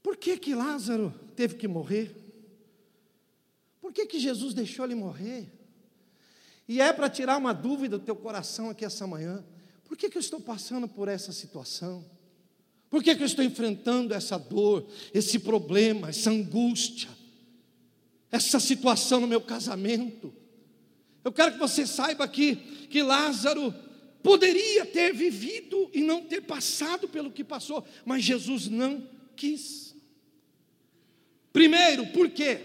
por 0.01 0.15
que 0.15 0.37
que 0.37 0.55
Lázaro 0.55 1.13
teve 1.35 1.55
que 1.55 1.67
morrer? 1.67 2.15
Por 3.81 3.91
que 3.91 4.05
que 4.05 4.19
Jesus 4.19 4.53
deixou 4.53 4.85
ele 4.85 4.95
morrer? 4.95 5.51
E 6.65 6.79
é 6.79 6.93
para 6.93 7.09
tirar 7.09 7.37
uma 7.37 7.53
dúvida 7.53 7.97
do 7.97 8.05
teu 8.05 8.15
coração 8.15 8.69
aqui 8.69 8.85
essa 8.85 9.05
manhã: 9.05 9.43
por 9.83 9.97
que 9.97 10.09
que 10.09 10.17
eu 10.17 10.21
estou 10.21 10.39
passando 10.39 10.87
por 10.87 11.09
essa 11.09 11.33
situação? 11.33 12.05
Por 12.89 13.03
que 13.03 13.15
que 13.15 13.23
eu 13.23 13.27
estou 13.27 13.43
enfrentando 13.43 14.13
essa 14.13 14.37
dor, 14.37 14.87
esse 15.13 15.39
problema, 15.39 16.09
essa 16.09 16.29
angústia, 16.29 17.09
essa 18.31 18.61
situação 18.61 19.19
no 19.19 19.27
meu 19.27 19.41
casamento? 19.41 20.33
Eu 21.23 21.31
quero 21.31 21.53
que 21.53 21.59
você 21.59 21.87
saiba 21.87 22.27
que, 22.27 22.55
que 22.87 23.01
Lázaro 23.01 23.73
poderia 24.21 24.85
ter 24.85 25.13
vivido 25.13 25.89
e 25.93 26.01
não 26.01 26.23
ter 26.23 26.41
passado 26.41 27.07
pelo 27.07 27.31
que 27.31 27.43
passou, 27.43 27.85
mas 28.05 28.23
Jesus 28.23 28.67
não 28.67 29.07
quis. 29.35 29.95
Primeiro, 31.51 32.07
por 32.07 32.29
quê? 32.29 32.59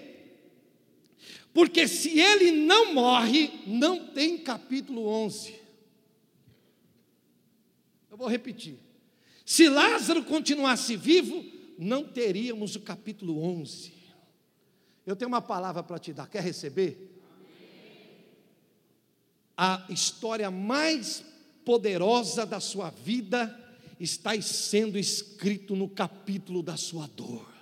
Porque 1.52 1.88
se 1.88 2.18
ele 2.18 2.52
não 2.52 2.94
morre, 2.94 3.50
não 3.66 4.06
tem 4.06 4.38
capítulo 4.38 5.06
11. 5.06 5.54
Eu 8.10 8.16
vou 8.16 8.28
repetir. 8.28 8.78
Se 9.44 9.68
Lázaro 9.68 10.24
continuasse 10.24 10.96
vivo, 10.96 11.44
não 11.78 12.04
teríamos 12.04 12.76
o 12.76 12.80
capítulo 12.80 13.42
11. 13.42 13.92
Eu 15.06 15.16
tenho 15.16 15.28
uma 15.28 15.40
palavra 15.40 15.82
para 15.82 15.98
te 15.98 16.12
dar, 16.12 16.28
quer 16.28 16.42
receber? 16.42 17.17
A 19.60 19.84
história 19.90 20.52
mais 20.52 21.24
poderosa 21.64 22.46
da 22.46 22.60
sua 22.60 22.90
vida 22.90 23.52
está 23.98 24.40
sendo 24.40 24.96
escrito 24.96 25.74
no 25.74 25.88
capítulo 25.88 26.62
da 26.62 26.76
sua 26.76 27.08
dor. 27.08 27.52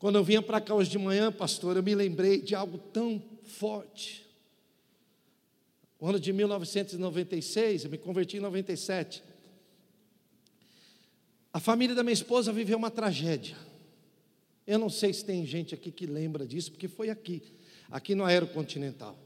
Quando 0.00 0.16
eu 0.16 0.24
vinha 0.24 0.42
para 0.42 0.60
cá 0.60 0.74
hoje 0.74 0.90
de 0.90 0.98
manhã, 0.98 1.30
pastor, 1.30 1.76
eu 1.76 1.82
me 1.82 1.94
lembrei 1.94 2.42
de 2.42 2.56
algo 2.56 2.76
tão 2.76 3.22
forte. 3.44 4.26
O 6.00 6.08
ano 6.08 6.18
de 6.18 6.32
1996, 6.32 7.84
eu 7.84 7.90
me 7.90 7.96
converti 7.96 8.38
em 8.38 8.40
97. 8.40 9.22
A 11.52 11.60
família 11.60 11.94
da 11.94 12.02
minha 12.02 12.12
esposa 12.12 12.52
viveu 12.52 12.76
uma 12.76 12.90
tragédia. 12.90 13.56
Eu 14.66 14.80
não 14.80 14.90
sei 14.90 15.12
se 15.12 15.24
tem 15.24 15.46
gente 15.46 15.72
aqui 15.72 15.92
que 15.92 16.04
lembra 16.04 16.44
disso, 16.44 16.72
porque 16.72 16.88
foi 16.88 17.10
aqui 17.10 17.40
aqui 17.90 18.14
no 18.14 18.24
Aerocontinental. 18.24 19.16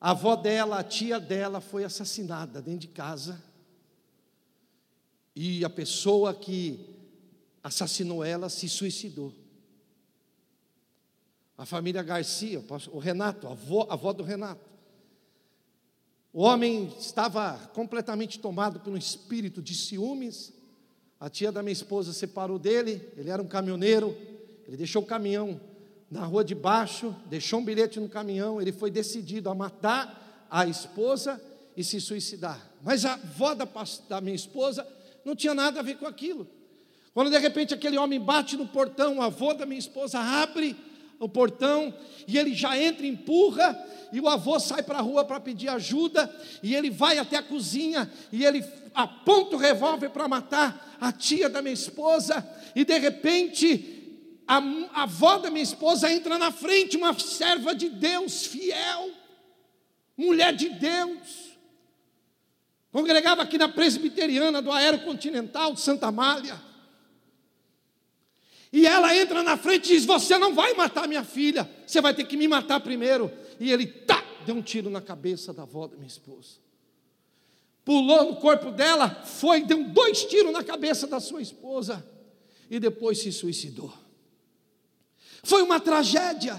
A 0.00 0.10
avó 0.10 0.36
dela, 0.36 0.80
a 0.80 0.84
tia 0.84 1.18
dela 1.18 1.60
foi 1.60 1.82
assassinada 1.82 2.60
dentro 2.60 2.80
de 2.80 2.88
casa. 2.88 3.42
E 5.34 5.64
a 5.64 5.70
pessoa 5.70 6.34
que 6.34 6.94
assassinou 7.62 8.22
ela 8.22 8.50
se 8.50 8.68
suicidou. 8.68 9.32
A 11.56 11.64
família 11.64 12.02
Garcia, 12.02 12.62
o 12.92 12.98
Renato, 12.98 13.46
a 13.46 13.52
avó, 13.52 13.86
a 13.88 13.94
avó 13.94 14.12
do 14.12 14.22
Renato. 14.22 14.68
O 16.34 16.42
homem 16.42 16.92
estava 16.98 17.56
completamente 17.72 18.38
tomado 18.38 18.80
pelo 18.80 18.98
espírito 18.98 19.62
de 19.62 19.74
ciúmes. 19.74 20.52
A 21.18 21.30
tia 21.30 21.50
da 21.50 21.62
minha 21.62 21.72
esposa 21.72 22.12
separou 22.12 22.58
dele, 22.58 23.08
ele 23.16 23.30
era 23.30 23.40
um 23.40 23.48
caminhoneiro, 23.48 24.14
ele 24.66 24.76
deixou 24.76 25.02
o 25.02 25.06
caminhão 25.06 25.58
na 26.14 26.24
rua 26.24 26.44
de 26.44 26.54
baixo, 26.54 27.12
deixou 27.26 27.58
um 27.58 27.64
bilhete 27.64 27.98
no 27.98 28.08
caminhão, 28.08 28.62
ele 28.62 28.70
foi 28.70 28.88
decidido 28.88 29.50
a 29.50 29.54
matar 29.54 30.46
a 30.48 30.64
esposa 30.64 31.42
e 31.76 31.82
se 31.82 32.00
suicidar. 32.00 32.70
Mas 32.84 33.04
a 33.04 33.14
avó 33.14 33.52
da, 33.52 33.66
da 34.08 34.20
minha 34.20 34.36
esposa 34.36 34.86
não 35.24 35.34
tinha 35.34 35.52
nada 35.52 35.80
a 35.80 35.82
ver 35.82 35.96
com 35.96 36.06
aquilo. 36.06 36.46
Quando 37.12 37.32
de 37.32 37.38
repente 37.38 37.74
aquele 37.74 37.98
homem 37.98 38.20
bate 38.20 38.56
no 38.56 38.68
portão, 38.68 39.18
o 39.18 39.22
avô 39.22 39.54
da 39.54 39.66
minha 39.66 39.78
esposa 39.78 40.20
abre 40.20 40.76
o 41.18 41.28
portão 41.28 41.92
e 42.28 42.38
ele 42.38 42.54
já 42.54 42.78
entra, 42.78 43.04
empurra, 43.04 43.76
e 44.12 44.20
o 44.20 44.28
avô 44.28 44.60
sai 44.60 44.84
para 44.84 44.98
a 44.98 45.02
rua 45.02 45.24
para 45.24 45.40
pedir 45.40 45.68
ajuda, 45.68 46.32
e 46.62 46.76
ele 46.76 46.90
vai 46.90 47.18
até 47.18 47.38
a 47.38 47.42
cozinha 47.42 48.08
e 48.30 48.44
ele 48.44 48.64
aponta 48.94 49.56
o 49.56 49.58
revólver 49.58 50.10
para 50.10 50.28
matar 50.28 50.96
a 51.00 51.10
tia 51.10 51.48
da 51.48 51.60
minha 51.60 51.74
esposa, 51.74 52.48
e 52.76 52.84
de 52.84 52.96
repente 52.98 54.03
a, 54.46 54.58
a 54.92 55.02
avó 55.02 55.38
da 55.38 55.50
minha 55.50 55.62
esposa 55.62 56.12
entra 56.12 56.38
na 56.38 56.50
frente, 56.50 56.96
uma 56.96 57.18
serva 57.18 57.74
de 57.74 57.88
Deus, 57.88 58.46
fiel, 58.46 59.10
mulher 60.16 60.54
de 60.54 60.68
Deus, 60.68 61.56
congregava 62.92 63.42
aqui 63.42 63.58
na 63.58 63.68
presbiteriana 63.68 64.60
do 64.60 64.70
Aerocontinental 64.70 65.72
de 65.74 65.80
Santa 65.80 66.08
Amália. 66.08 66.60
E 68.72 68.86
ela 68.86 69.16
entra 69.16 69.42
na 69.42 69.56
frente 69.56 69.92
e 69.92 69.94
diz: 69.94 70.04
Você 70.04 70.36
não 70.36 70.52
vai 70.52 70.74
matar 70.74 71.06
minha 71.06 71.24
filha, 71.24 71.70
você 71.86 72.00
vai 72.00 72.12
ter 72.12 72.24
que 72.24 72.36
me 72.36 72.48
matar 72.48 72.80
primeiro. 72.80 73.30
E 73.60 73.70
ele, 73.70 73.86
tá, 73.86 74.22
deu 74.44 74.56
um 74.56 74.62
tiro 74.62 74.90
na 74.90 75.00
cabeça 75.00 75.52
da 75.52 75.62
avó 75.62 75.86
da 75.86 75.94
minha 75.96 76.08
esposa. 76.08 76.58
Pulou 77.84 78.24
no 78.24 78.36
corpo 78.36 78.70
dela, 78.72 79.22
foi, 79.24 79.62
deu 79.62 79.84
dois 79.84 80.24
tiros 80.24 80.52
na 80.52 80.64
cabeça 80.64 81.06
da 81.06 81.20
sua 81.20 81.40
esposa. 81.40 82.04
E 82.68 82.80
depois 82.80 83.20
se 83.20 83.30
suicidou. 83.30 83.92
Foi 85.44 85.62
uma 85.62 85.78
tragédia. 85.78 86.56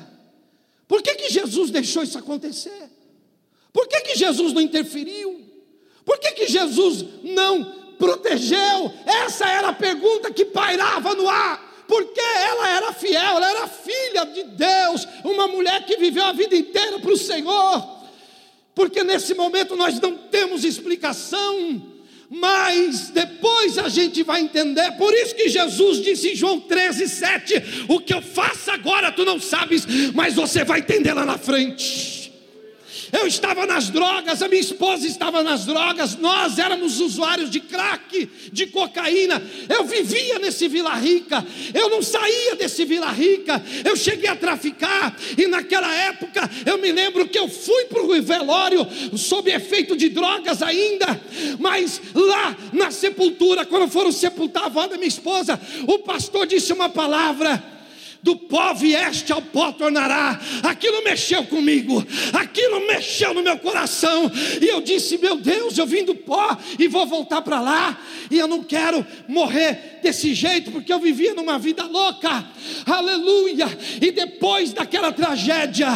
Por 0.88 1.02
que, 1.02 1.16
que 1.16 1.30
Jesus 1.30 1.72
deixou 1.72 2.04
isso 2.04 2.18
acontecer? 2.18 2.90
Por 3.74 3.88
que, 3.88 4.00
que 4.02 4.16
Jesus 4.16 4.54
não 4.54 4.62
interferiu? 4.62 5.42
Por 6.06 6.20
que, 6.20 6.32
que 6.32 6.48
Jesus 6.48 7.04
não 7.24 7.94
protegeu? 7.98 8.94
Essa 9.06 9.50
era 9.50 9.70
a 9.70 9.74
pergunta 9.74 10.32
que 10.32 10.46
pairava 10.46 11.14
no 11.16 11.28
ar 11.28 11.66
porque 11.88 12.20
ela 12.20 12.70
era 12.70 12.94
fiel, 12.94 13.22
ela 13.22 13.50
era 13.50 13.68
filha 13.68 14.26
de 14.26 14.44
Deus, 14.44 15.08
uma 15.24 15.48
mulher 15.48 15.86
que 15.86 15.98
viveu 15.98 16.24
a 16.24 16.34
vida 16.34 16.56
inteira 16.56 17.00
para 17.00 17.12
o 17.12 17.18
Senhor. 17.18 17.96
Porque 18.74 19.04
nesse 19.04 19.34
momento 19.34 19.76
nós 19.76 20.00
não 20.00 20.18
temos 20.18 20.64
explicação, 20.64 21.95
mas 22.30 23.10
depois 23.10 23.78
a 23.78 23.90
gente 23.90 24.24
vai 24.24 24.42
entender. 24.42 24.92
Por 24.94 25.14
isso 25.14 25.36
que 25.36 25.50
Jesus 25.50 26.02
disse 26.02 26.34
em 26.34 26.36
João 26.36 26.60
13, 26.60 27.08
7: 27.08 27.86
O 27.88 28.00
que 28.00 28.14
eu 28.14 28.22
faço 28.22 28.72
agora 28.72 29.12
tu 29.12 29.24
não 29.24 29.40
sabes, 29.40 29.86
mas 30.14 30.36
você 30.36 30.64
vai 30.64 30.80
entender 30.80 31.14
lá 31.14 31.26
na 31.26 31.38
frente. 31.38 32.26
Eu 33.18 33.28
estava 33.28 33.66
nas 33.66 33.90
drogas, 33.90 34.42
a 34.42 34.48
minha 34.50 34.60
esposa 34.60 35.08
estava 35.08 35.42
nas 35.42 35.66
drogas, 35.66 36.18
nós 36.18 36.60
éramos 36.60 37.00
usuários 37.00 37.50
de 37.50 37.62
crack, 37.62 38.30
de 38.52 38.68
cocaína. 38.68 39.42
Eu 39.70 39.86
vivia 39.86 40.38
nesse 40.38 40.68
Vila 40.68 40.94
Rica, 40.96 41.46
eu 41.74 41.90
não 41.90 42.02
saía 42.02 42.56
desse 42.56 42.84
Vila 42.84 43.10
Rica. 43.12 43.64
Eu 43.86 43.96
cheguei 43.96 44.30
a 44.30 44.36
traficar 44.36 45.16
e 45.38 45.48
naquela 45.48 45.94
época 45.94 46.50
eu 46.66 46.78
me 46.78 46.92
lembro 46.92 47.28
que 47.28 47.40
eu 47.40 47.48
fui 47.48 47.86
para 47.86 48.02
o 48.02 48.22
velório 48.22 48.86
sob 49.18 49.50
efeito 49.50 49.96
de 49.96 50.10
drogas 50.10 50.62
ainda, 50.62 51.20
mas 51.58 52.02
lá 52.14 52.56
na 52.74 52.92
sepultura, 52.92 53.66
quando 53.66 53.90
foram 53.90 54.12
sepultar 54.12 54.64
a 54.64 54.66
avó 54.66 54.88
da 54.88 54.98
minha 54.98 55.08
esposa, 55.08 55.60
o 55.88 56.00
pastor 56.00 56.46
disse 56.46 56.74
uma 56.74 56.90
palavra 56.90 57.75
do 58.26 58.36
pó 58.36 58.74
vieste 58.74 59.32
ao 59.32 59.40
pó 59.40 59.72
tornará. 59.72 60.42
Aquilo 60.64 61.04
mexeu 61.04 61.44
comigo, 61.44 62.04
aquilo 62.34 62.88
mexeu 62.88 63.36
no 63.36 63.44
meu 63.44 63.60
coração, 63.60 64.32
e 64.60 64.66
eu 64.66 64.82
disse: 64.82 65.20
Meu 65.20 65.36
Deus, 65.36 65.78
eu 65.78 65.86
vim 65.86 66.04
do 66.04 66.16
pó 66.16 66.58
e 66.80 66.88
vou 66.88 67.06
voltar 67.06 67.44
para 67.44 67.62
lá, 67.62 68.02
e 68.32 68.40
eu 68.40 68.48
não 68.48 68.64
quero 68.64 69.06
morrer 69.28 70.00
desse 70.02 70.34
jeito, 70.34 70.72
porque 70.72 70.92
eu 70.92 70.98
vivia 70.98 71.36
numa 71.36 71.60
vida 71.60 71.84
louca, 71.84 72.44
aleluia. 72.88 73.68
E 74.02 74.10
depois 74.10 74.74
daquela 74.74 75.12
tragédia, 75.12 75.88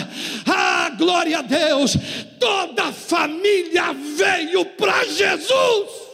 ah, 0.45 0.91
glória 0.99 1.39
a 1.39 1.41
Deus, 1.41 1.97
toda 2.39 2.83
a 2.83 2.93
família 2.93 3.91
veio 3.91 4.63
para 4.65 5.03
Jesus. 5.05 6.09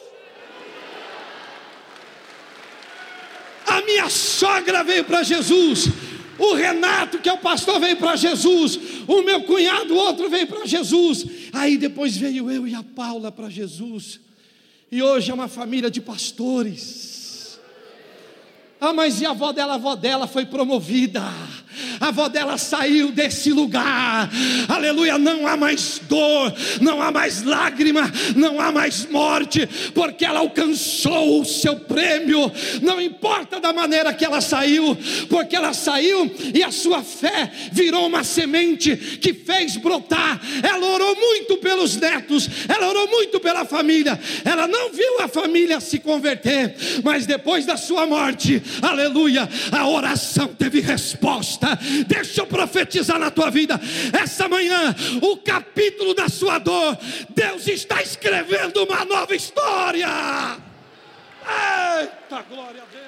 A 3.68 3.82
minha 3.82 4.10
sogra 4.10 4.82
veio 4.84 5.04
para 5.04 5.24
Jesus. 5.24 6.05
O 6.38 6.54
Renato, 6.54 7.20
que 7.20 7.30
é 7.30 7.34
o 7.34 7.38
pastor, 7.38 7.80
veio 7.80 7.98
para 7.98 8.16
Jesus. 8.16 8.80
O 9.08 9.22
meu 9.22 9.44
cunhado, 9.44 9.96
outro, 9.96 10.30
veio 10.30 10.48
para 10.48 10.66
Jesus. 10.66 11.26
Aí 11.54 11.78
depois 11.78 12.18
veio 12.18 12.52
eu 12.52 12.68
e 12.68 12.76
a 12.76 12.84
Paula 12.84 13.32
para 13.32 13.50
Jesus. 13.50 14.20
E 14.92 15.02
hoje 15.02 15.32
é 15.32 15.34
uma 15.34 15.48
família 15.48 15.90
de 15.90 16.02
pastores. 16.02 17.60
Ah, 18.80 18.94
mas 18.94 19.22
e 19.22 19.26
a 19.26 19.32
avó 19.32 19.52
dela? 19.52 19.74
A 19.74 19.76
avó 19.76 19.96
dela 19.96 20.28
foi 20.28 20.46
promovida 20.46 21.24
a 22.00 22.08
avó 22.08 22.28
dela 22.28 22.58
saiu 22.58 23.12
desse 23.12 23.52
lugar, 23.52 24.30
aleluia. 24.68 25.18
Não 25.18 25.48
há 25.48 25.58
mais 25.58 26.00
dor, 26.08 26.54
não 26.82 27.02
há 27.02 27.12
mais 27.12 27.44
lágrima, 27.44 28.12
não 28.36 28.60
há 28.60 28.72
mais 28.72 29.06
morte, 29.06 29.68
porque 29.94 30.26
ela 30.26 30.40
alcançou 30.40 31.42
o 31.42 31.46
seu 31.46 31.76
prêmio. 31.78 32.52
Não 32.82 33.02
importa 33.02 33.60
da 33.60 33.74
maneira 33.74 34.14
que 34.14 34.26
ela 34.26 34.42
saiu, 34.42 34.98
porque 35.30 35.56
ela 35.56 35.74
saiu 35.74 36.32
e 36.54 36.64
a 36.64 36.72
sua 36.72 37.04
fé 37.04 37.52
virou 37.72 38.08
uma 38.08 38.24
semente 38.24 38.96
que 38.96 39.34
fez 39.34 39.78
brotar. 39.78 40.40
Ela 40.64 40.86
orou 40.86 41.16
muito 41.16 41.58
pelos 41.58 41.96
netos, 41.96 42.50
ela 42.68 42.88
orou 42.90 43.08
muito 43.08 43.40
pela 43.40 43.66
família. 43.66 44.20
Ela 44.44 44.68
não 44.68 44.92
viu 44.92 45.22
a 45.22 45.28
família 45.28 45.80
se 45.80 46.00
converter, 46.00 46.76
mas 47.04 47.26
depois 47.26 47.66
da 47.66 47.78
sua 47.78 48.06
morte, 48.06 48.62
aleluia, 48.82 49.48
a 49.72 49.88
oração 49.88 50.48
teve 50.48 50.80
resposta 50.80 51.65
Deixa 52.08 52.42
eu 52.42 52.48
profetizar 52.48 53.20
na 53.20 53.32
tua 53.32 53.50
vida. 53.50 53.80
Essa 54.14 54.48
manhã, 54.48 54.96
o 55.22 55.38
capítulo 55.38 56.14
da 56.14 56.30
sua 56.30 56.60
dor, 56.60 56.98
Deus 57.30 57.68
está 57.68 58.02
escrevendo 58.02 58.84
uma 58.84 59.06
nova 59.06 59.36
história. 59.36 60.08
Eita, 61.48 62.42
glória 62.44 62.82
a 62.82 62.86
Deus. 62.86 63.06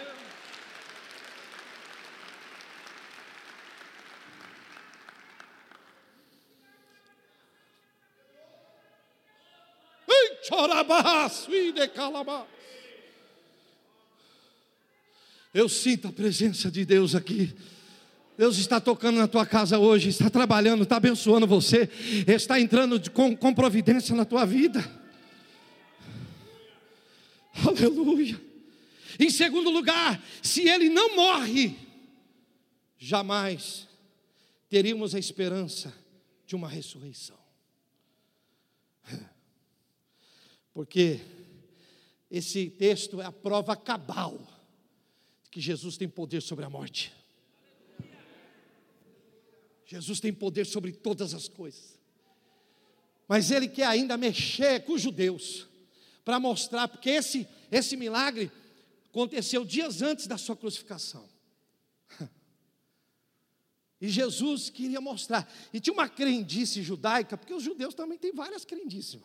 Eu 15.54 15.68
sinto 15.68 16.08
a 16.08 16.12
presença 16.12 16.70
de 16.70 16.86
Deus 16.86 17.16
aqui. 17.16 17.54
Deus 18.38 18.58
está 18.58 18.80
tocando 18.80 19.18
na 19.18 19.28
tua 19.28 19.46
casa 19.48 19.80
hoje, 19.80 20.10
está 20.10 20.30
trabalhando, 20.30 20.84
está 20.84 20.98
abençoando 20.98 21.48
você, 21.48 21.90
está 22.28 22.60
entrando 22.60 23.10
com, 23.12 23.36
com 23.36 23.54
providência 23.54 24.16
na 24.16 24.26
tua 24.26 24.46
vida. 24.46 24.80
Aleluia. 27.66 28.40
Em 29.20 29.32
segundo 29.32 29.72
lugar, 29.72 30.24
se 30.44 30.70
ele 30.70 30.88
não 30.90 31.16
morre, 31.16 31.76
jamais 33.00 33.88
teríamos 34.70 35.16
a 35.16 35.20
esperança 35.20 35.92
de 36.46 36.56
uma 36.56 36.70
ressurreição. 36.70 37.38
Porque 40.72 41.20
esse 42.30 42.70
texto 42.70 43.20
é 43.20 43.26
a 43.26 43.32
prova 43.32 43.76
cabal 43.76 44.38
de 45.44 45.50
que 45.50 45.60
Jesus 45.60 45.98
tem 45.98 46.08
poder 46.08 46.42
sobre 46.42 46.64
a 46.66 46.70
morte. 46.70 47.12
Jesus 49.88 50.20
tem 50.20 50.34
poder 50.34 50.66
sobre 50.66 50.92
todas 50.92 51.34
as 51.34 51.48
coisas. 51.48 51.98
Mas 53.26 53.50
ele 53.52 53.70
quer 53.70 53.86
ainda 53.86 54.18
mexer 54.18 54.84
com 54.84 54.94
os 54.94 55.02
judeus 55.02 55.66
para 56.26 56.40
mostrar, 56.42 56.90
porque 56.90 57.10
esse, 57.10 57.48
esse 57.72 57.96
milagre 57.96 58.52
aconteceu 59.10 59.64
dias 59.64 60.02
antes 60.02 60.28
da 60.28 60.38
sua 60.38 60.56
crucificação. 60.56 61.28
E 64.00 64.10
Jesus 64.10 64.70
queria 64.70 65.02
mostrar. 65.02 65.52
E 65.74 65.80
tinha 65.80 65.92
uma 65.92 66.08
crendice 66.08 66.84
judaica, 66.84 67.36
porque 67.36 67.52
os 67.52 67.64
judeus 67.64 67.96
também 67.96 68.16
têm 68.16 68.32
várias 68.32 68.64
crendices, 68.64 69.20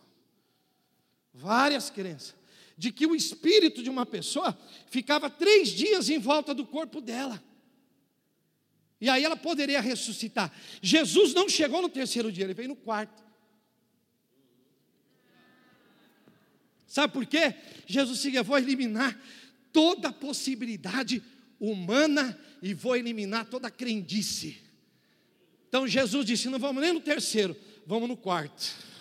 várias 1.31 1.91
crenças, 1.91 2.35
de 2.79 2.91
que 2.91 3.07
o 3.07 3.15
espírito 3.15 3.83
de 3.83 3.91
uma 3.91 4.07
pessoa 4.07 4.59
ficava 4.87 5.29
três 5.29 5.69
dias 5.69 6.09
em 6.09 6.19
volta 6.19 6.55
do 6.55 6.65
corpo 6.65 7.03
dela. 7.03 7.45
E 9.03 9.09
aí 9.09 9.25
ela 9.25 9.37
poderia 9.37 9.81
ressuscitar. 9.81 10.53
Jesus 10.81 11.35
não 11.35 11.49
chegou 11.49 11.83
no 11.83 11.89
terceiro 11.89 12.31
dia, 12.31 12.45
ele 12.45 12.55
veio 12.55 12.69
no 12.69 12.77
quarto. 12.77 13.21
Sabe 16.87 17.13
por 17.13 17.27
quê? 17.27 17.53
Jesus 17.85 18.23
disse: 18.23 18.37
Eu 18.37 18.45
vou 18.45 18.57
eliminar 18.57 19.21
toda 19.73 20.11
a 20.11 20.13
possibilidade 20.13 21.21
humana 21.59 22.39
e 22.63 22.73
vou 22.75 22.95
eliminar 22.95 23.47
toda 23.47 23.67
a 23.67 23.73
crendice. 23.73 24.63
Então 25.69 25.85
Jesus 25.85 26.25
disse: 26.25 26.49
Não 26.49 26.61
vamos 26.61 26.81
nem 26.81 26.93
no 26.93 27.01
terceiro, 27.01 27.57
vamos 27.85 28.09
no 28.09 28.17
quarto 28.17 28.92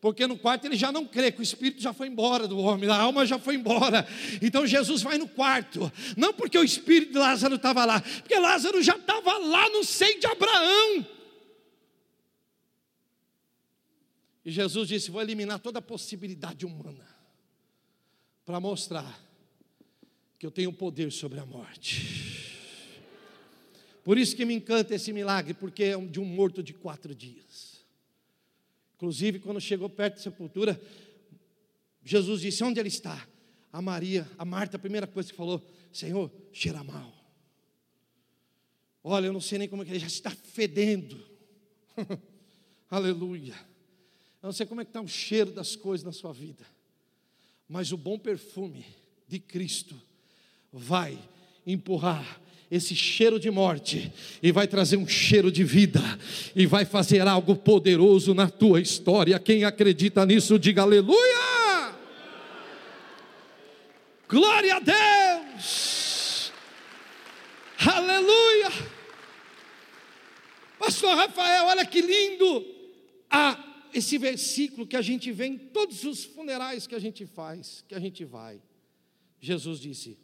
porque 0.00 0.26
no 0.26 0.38
quarto 0.38 0.64
ele 0.64 0.76
já 0.76 0.90
não 0.90 1.06
crê, 1.06 1.30
que 1.30 1.40
o 1.40 1.42
espírito 1.42 1.82
já 1.82 1.92
foi 1.92 2.08
embora 2.08 2.48
do 2.48 2.58
homem, 2.58 2.88
a 2.88 2.96
alma 2.96 3.26
já 3.26 3.38
foi 3.38 3.54
embora. 3.56 4.06
Então 4.40 4.66
Jesus 4.66 5.02
vai 5.02 5.18
no 5.18 5.28
quarto, 5.28 5.92
não 6.16 6.32
porque 6.32 6.58
o 6.58 6.64
espírito 6.64 7.12
de 7.12 7.18
Lázaro 7.18 7.56
estava 7.56 7.84
lá, 7.84 8.00
porque 8.00 8.38
Lázaro 8.38 8.82
já 8.82 8.96
estava 8.96 9.36
lá 9.36 9.68
no 9.68 9.84
seio 9.84 10.18
de 10.18 10.26
Abraão. 10.26 11.06
E 14.42 14.50
Jesus 14.50 14.88
disse: 14.88 15.10
Vou 15.10 15.20
eliminar 15.20 15.58
toda 15.58 15.80
a 15.80 15.82
possibilidade 15.82 16.64
humana, 16.64 17.06
para 18.46 18.58
mostrar 18.58 19.20
que 20.38 20.46
eu 20.46 20.50
tenho 20.50 20.72
poder 20.72 21.12
sobre 21.12 21.38
a 21.38 21.44
morte. 21.44 22.48
Por 24.02 24.16
isso 24.16 24.34
que 24.34 24.46
me 24.46 24.54
encanta 24.54 24.94
esse 24.94 25.12
milagre, 25.12 25.52
porque 25.52 25.84
é 25.84 25.98
de 25.98 26.18
um 26.18 26.24
morto 26.24 26.62
de 26.62 26.72
quatro 26.72 27.14
dias. 27.14 27.69
Inclusive, 29.00 29.38
quando 29.38 29.58
chegou 29.58 29.88
perto 29.88 30.16
da 30.16 30.20
sepultura, 30.20 30.78
Jesus 32.04 32.42
disse: 32.42 32.62
Onde 32.62 32.78
ele 32.78 32.90
está? 32.90 33.26
A 33.72 33.80
Maria, 33.80 34.30
a 34.36 34.44
Marta, 34.44 34.76
a 34.76 34.78
primeira 34.78 35.06
coisa 35.06 35.30
que 35.30 35.34
falou: 35.34 35.66
Senhor, 35.90 36.30
cheira 36.52 36.84
mal. 36.84 37.10
Olha, 39.02 39.24
eu 39.24 39.32
não 39.32 39.40
sei 39.40 39.56
nem 39.56 39.68
como 39.68 39.80
é 39.80 39.86
que 39.86 39.92
ele 39.92 39.98
já 39.98 40.06
está 40.06 40.30
fedendo. 40.30 41.18
Aleluia. 42.90 43.54
Eu 44.42 44.48
não 44.48 44.52
sei 44.52 44.66
como 44.66 44.82
é 44.82 44.84
que 44.84 44.90
está 44.90 45.00
o 45.00 45.08
cheiro 45.08 45.50
das 45.50 45.74
coisas 45.74 46.04
na 46.04 46.12
sua 46.12 46.34
vida. 46.34 46.66
Mas 47.66 47.92
o 47.92 47.96
bom 47.96 48.18
perfume 48.18 48.84
de 49.26 49.38
Cristo 49.38 49.98
vai 50.70 51.18
empurrar 51.66 52.38
esse 52.70 52.94
cheiro 52.94 53.40
de 53.40 53.50
morte 53.50 54.12
e 54.40 54.52
vai 54.52 54.68
trazer 54.68 54.96
um 54.96 55.06
cheiro 55.06 55.50
de 55.50 55.64
vida 55.64 56.00
e 56.54 56.66
vai 56.66 56.84
fazer 56.84 57.26
algo 57.26 57.56
poderoso 57.56 58.32
na 58.32 58.48
tua 58.48 58.80
história. 58.80 59.38
Quem 59.40 59.64
acredita 59.64 60.24
nisso, 60.24 60.58
diga 60.58 60.82
aleluia. 60.82 61.96
Glória 64.28 64.76
a 64.76 64.80
Deus! 64.80 66.52
Aleluia! 67.84 68.70
Pastor 70.78 71.16
Rafael, 71.16 71.64
olha 71.66 71.84
que 71.84 72.00
lindo 72.00 72.64
ah, 73.28 73.58
esse 73.92 74.16
versículo 74.16 74.86
que 74.86 74.96
a 74.96 75.02
gente 75.02 75.32
vê 75.32 75.46
em 75.46 75.58
todos 75.58 76.04
os 76.04 76.24
funerais 76.24 76.86
que 76.86 76.94
a 76.94 77.00
gente 77.00 77.26
faz, 77.26 77.84
que 77.88 77.94
a 77.94 77.98
gente 77.98 78.24
vai. 78.24 78.62
Jesus 79.40 79.80
disse: 79.80 80.16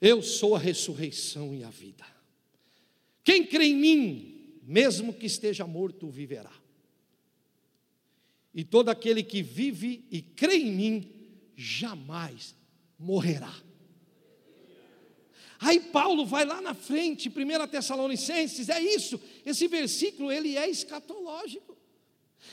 Eu 0.00 0.22
sou 0.22 0.54
a 0.54 0.58
ressurreição 0.58 1.54
e 1.54 1.64
a 1.64 1.70
vida. 1.70 2.04
Quem 3.22 3.46
crê 3.46 3.66
em 3.66 3.76
mim, 3.76 4.60
mesmo 4.62 5.14
que 5.14 5.26
esteja 5.26 5.66
morto, 5.66 6.08
viverá. 6.08 6.52
E 8.54 8.62
todo 8.62 8.88
aquele 8.88 9.22
que 9.22 9.42
vive 9.42 10.04
e 10.10 10.22
crê 10.22 10.56
em 10.56 10.72
mim, 10.72 11.12
jamais 11.56 12.54
morrerá. 12.98 13.54
Aí 15.58 15.80
Paulo 15.80 16.26
vai 16.26 16.44
lá 16.44 16.60
na 16.60 16.74
frente, 16.74 17.28
1 17.28 17.66
Tessalonicenses, 17.68 18.68
é 18.68 18.80
isso. 18.80 19.18
Esse 19.46 19.66
versículo 19.66 20.30
ele 20.30 20.56
é 20.56 20.68
escatológico. 20.68 21.74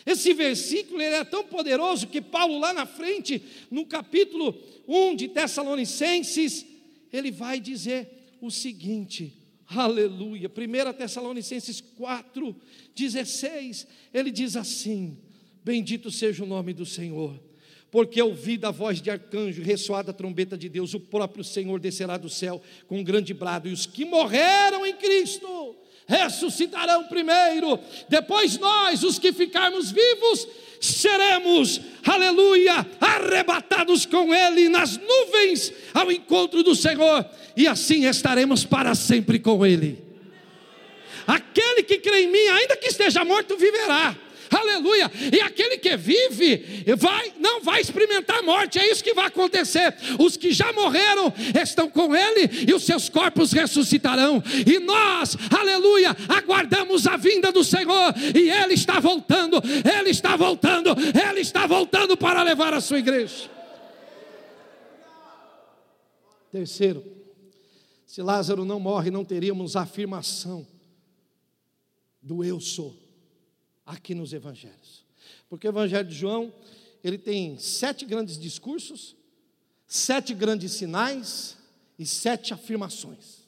Esse 0.06 0.34
versículo 0.34 1.01
ele 1.01 1.15
é 1.15 1.23
tão 1.25 1.43
poderoso 1.43 2.08
que 2.08 2.21
Paulo 2.21 2.58
lá 2.58 2.73
na 2.73 2.86
frente, 2.86 3.43
no 3.69 3.86
capítulo 3.86 4.58
1 4.88 5.15
de 5.15 5.27
Tessalonicenses, 5.27 6.65
ele 7.12 7.32
vai 7.32 7.60
dizer 7.60 8.36
o 8.39 8.50
seguinte: 8.50 9.34
Aleluia. 9.67 10.50
1 10.50 10.93
Tessalonicenses 10.93 11.82
4, 11.82 12.56
16, 12.95 13.88
ele 14.13 14.32
diz 14.32 14.56
assim: 14.56 15.17
Bendito 15.63 16.12
seja 16.12 16.43
o 16.43 16.47
nome 16.47 16.74
do 16.74 16.86
Senhor 16.86 17.39
porque 17.91 18.21
ouvida 18.21 18.69
a 18.69 18.71
voz 18.71 19.02
de 19.02 19.12
arcanjo, 19.12 19.62
ressoada 19.62 20.12
a 20.12 20.13
trombeta 20.13 20.58
de 20.58 20.69
Deus, 20.69 20.93
o 20.93 21.00
próprio 21.00 21.43
Senhor 21.43 21.78
descerá 21.78 22.17
do 22.17 22.30
céu 22.30 22.62
com 22.88 23.00
um 23.00 23.04
grande 23.04 23.34
brado, 23.34 23.67
e 23.67 23.74
os 23.74 23.86
que 23.86 24.06
morreram 24.06 24.86
em 24.86 24.95
Cristo 24.95 25.76
ressuscitarão 26.12 27.06
primeiro, 27.06 27.80
depois 28.10 28.58
nós, 28.58 29.02
os 29.02 29.17
que 29.17 29.32
ficarmos 29.32 29.91
vivos, 29.91 30.45
seremos, 30.82 31.80
aleluia, 32.06 32.86
arrebatados 33.00 34.06
com 34.06 34.34
Ele 34.34 34.67
nas 34.67 34.97
nuvens 34.97 35.71
ao 35.93 36.12
encontro 36.12 36.63
do 36.63 36.76
Senhor, 36.76 37.26
e 37.56 37.65
assim 37.65 38.06
estaremos 38.06 38.65
para 38.65 38.93
sempre 38.93 39.39
com 39.39 39.65
Ele. 39.65 40.04
Aquele 41.26 41.84
que 41.84 42.00
crê 42.00 42.24
em 42.24 42.32
mim, 42.32 42.47
ainda 42.47 42.76
que 42.76 42.89
esteja 42.89 43.24
morto, 43.24 43.56
viverá 43.56 44.15
aleluia. 44.51 45.11
E 45.31 45.39
aquele 45.41 45.77
que 45.77 45.95
vive, 45.95 46.85
vai, 46.97 47.33
não 47.39 47.61
vai 47.61 47.81
experimentar 47.81 48.39
a 48.39 48.41
morte, 48.41 48.79
é 48.79 48.91
isso 48.91 49.03
que 49.03 49.13
vai 49.13 49.27
acontecer. 49.27 49.95
Os 50.19 50.37
que 50.37 50.51
já 50.51 50.71
morreram 50.73 51.33
estão 51.61 51.89
com 51.89 52.15
ele 52.15 52.67
e 52.67 52.73
os 52.73 52.83
seus 52.83 53.09
corpos 53.09 53.51
ressuscitarão. 53.51 54.43
E 54.65 54.79
nós, 54.79 55.37
aleluia, 55.57 56.15
aguardamos 56.27 57.07
a 57.07 57.17
vinda 57.17 57.51
do 57.51 57.63
Senhor 57.63 58.13
e 58.35 58.49
ele 58.49 58.73
está 58.73 58.99
voltando, 58.99 59.61
ele 59.99 60.09
está 60.09 60.35
voltando, 60.35 60.89
ele 61.29 61.41
está 61.41 61.65
voltando 61.65 62.17
para 62.17 62.43
levar 62.43 62.73
a 62.73 62.81
sua 62.81 62.99
igreja. 62.99 63.49
Terceiro, 66.51 67.03
se 68.05 68.21
Lázaro 68.21 68.65
não 68.65 68.79
morre, 68.79 69.09
não 69.09 69.23
teríamos 69.23 69.77
a 69.77 69.83
afirmação 69.83 70.67
do 72.21 72.43
eu 72.43 72.59
sou 72.59 73.00
aqui 73.91 74.15
nos 74.15 74.34
evangelhos. 74.34 75.06
Porque 75.49 75.67
o 75.67 75.71
evangelho 75.71 76.08
de 76.08 76.15
João, 76.15 76.54
ele 77.04 77.17
tem 77.17 77.58
sete 77.58 78.06
grandes 78.06 78.38
discursos, 78.38 79.15
sete 79.86 80.34
grandes 80.34 80.71
sinais 80.71 81.58
e 81.99 82.06
sete 82.06 82.54
afirmações. 82.54 83.41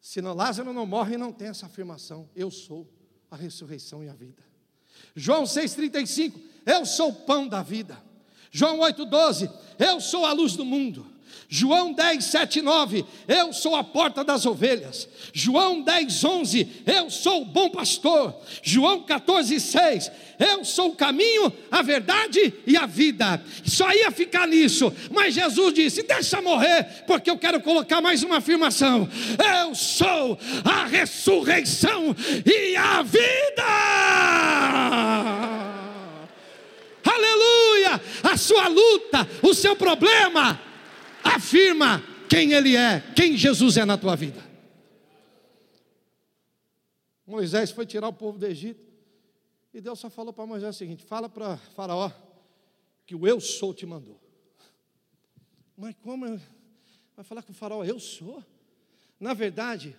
Se 0.00 0.22
não, 0.22 0.34
Lázaro 0.34 0.72
não 0.72 0.86
morre, 0.86 1.18
não 1.18 1.32
tem 1.32 1.48
essa 1.48 1.66
afirmação. 1.66 2.30
Eu 2.34 2.50
sou 2.50 2.90
a 3.30 3.36
ressurreição 3.36 4.02
e 4.02 4.08
a 4.08 4.14
vida. 4.14 4.42
João 5.14 5.44
6,35, 5.44 6.40
eu 6.64 6.86
sou 6.86 7.10
o 7.10 7.14
pão 7.14 7.46
da 7.46 7.62
vida. 7.62 8.02
João 8.50 8.78
8,12, 8.78 9.52
eu 9.78 10.00
sou 10.00 10.24
a 10.24 10.32
luz 10.32 10.56
do 10.56 10.64
mundo. 10.64 11.06
João 11.50 11.94
10, 11.94 12.24
7, 12.26 12.60
9, 12.60 13.06
eu 13.26 13.54
sou 13.54 13.74
a 13.74 13.82
porta 13.82 14.22
das 14.22 14.44
ovelhas. 14.44 15.08
João 15.32 15.80
10, 15.80 16.22
11, 16.22 16.68
eu 16.86 17.08
sou 17.08 17.40
o 17.40 17.44
bom 17.46 17.70
pastor. 17.70 18.34
João 18.62 19.00
14, 19.00 19.58
6, 19.58 20.12
eu 20.38 20.62
sou 20.62 20.90
o 20.90 20.94
caminho, 20.94 21.50
a 21.70 21.80
verdade 21.80 22.52
e 22.66 22.76
a 22.76 22.84
vida. 22.84 23.42
Só 23.64 23.90
ia 23.94 24.10
ficar 24.10 24.46
nisso, 24.46 24.92
mas 25.10 25.32
Jesus 25.32 25.72
disse: 25.72 26.02
Deixa 26.02 26.42
morrer, 26.42 27.04
porque 27.06 27.30
eu 27.30 27.38
quero 27.38 27.62
colocar 27.62 28.02
mais 28.02 28.22
uma 28.22 28.36
afirmação: 28.36 29.08
Eu 29.64 29.74
sou 29.74 30.38
a 30.62 30.84
ressurreição 30.84 32.14
e 32.44 32.76
a 32.76 33.00
vida. 33.00 33.64
Aleluia! 37.02 38.00
A 38.22 38.36
sua 38.36 38.68
luta, 38.68 39.26
o 39.42 39.54
seu 39.54 39.74
problema, 39.74 40.67
afirma 41.22 42.02
quem 42.28 42.52
Ele 42.52 42.76
é, 42.76 43.00
quem 43.14 43.36
Jesus 43.36 43.76
é 43.76 43.84
na 43.84 43.96
tua 43.96 44.16
vida. 44.16 44.46
Moisés 47.26 47.70
foi 47.70 47.84
tirar 47.84 48.08
o 48.08 48.12
povo 48.12 48.38
do 48.38 48.46
Egito 48.46 48.86
e 49.72 49.80
Deus 49.80 49.98
só 49.98 50.08
falou 50.08 50.32
para 50.32 50.46
Moisés 50.46 50.74
o 50.74 50.78
seguinte: 50.78 51.04
fala 51.04 51.28
para 51.28 51.56
Faraó 51.56 52.10
que 53.06 53.14
o 53.14 53.26
eu 53.26 53.40
sou 53.40 53.72
te 53.74 53.86
mandou. 53.86 54.20
Mas 55.76 55.94
como 56.02 56.40
vai 57.14 57.24
falar 57.24 57.42
com 57.42 57.52
o 57.52 57.54
Faraó? 57.54 57.84
Eu 57.84 58.00
sou? 58.00 58.42
Na 59.20 59.34
verdade, 59.34 59.96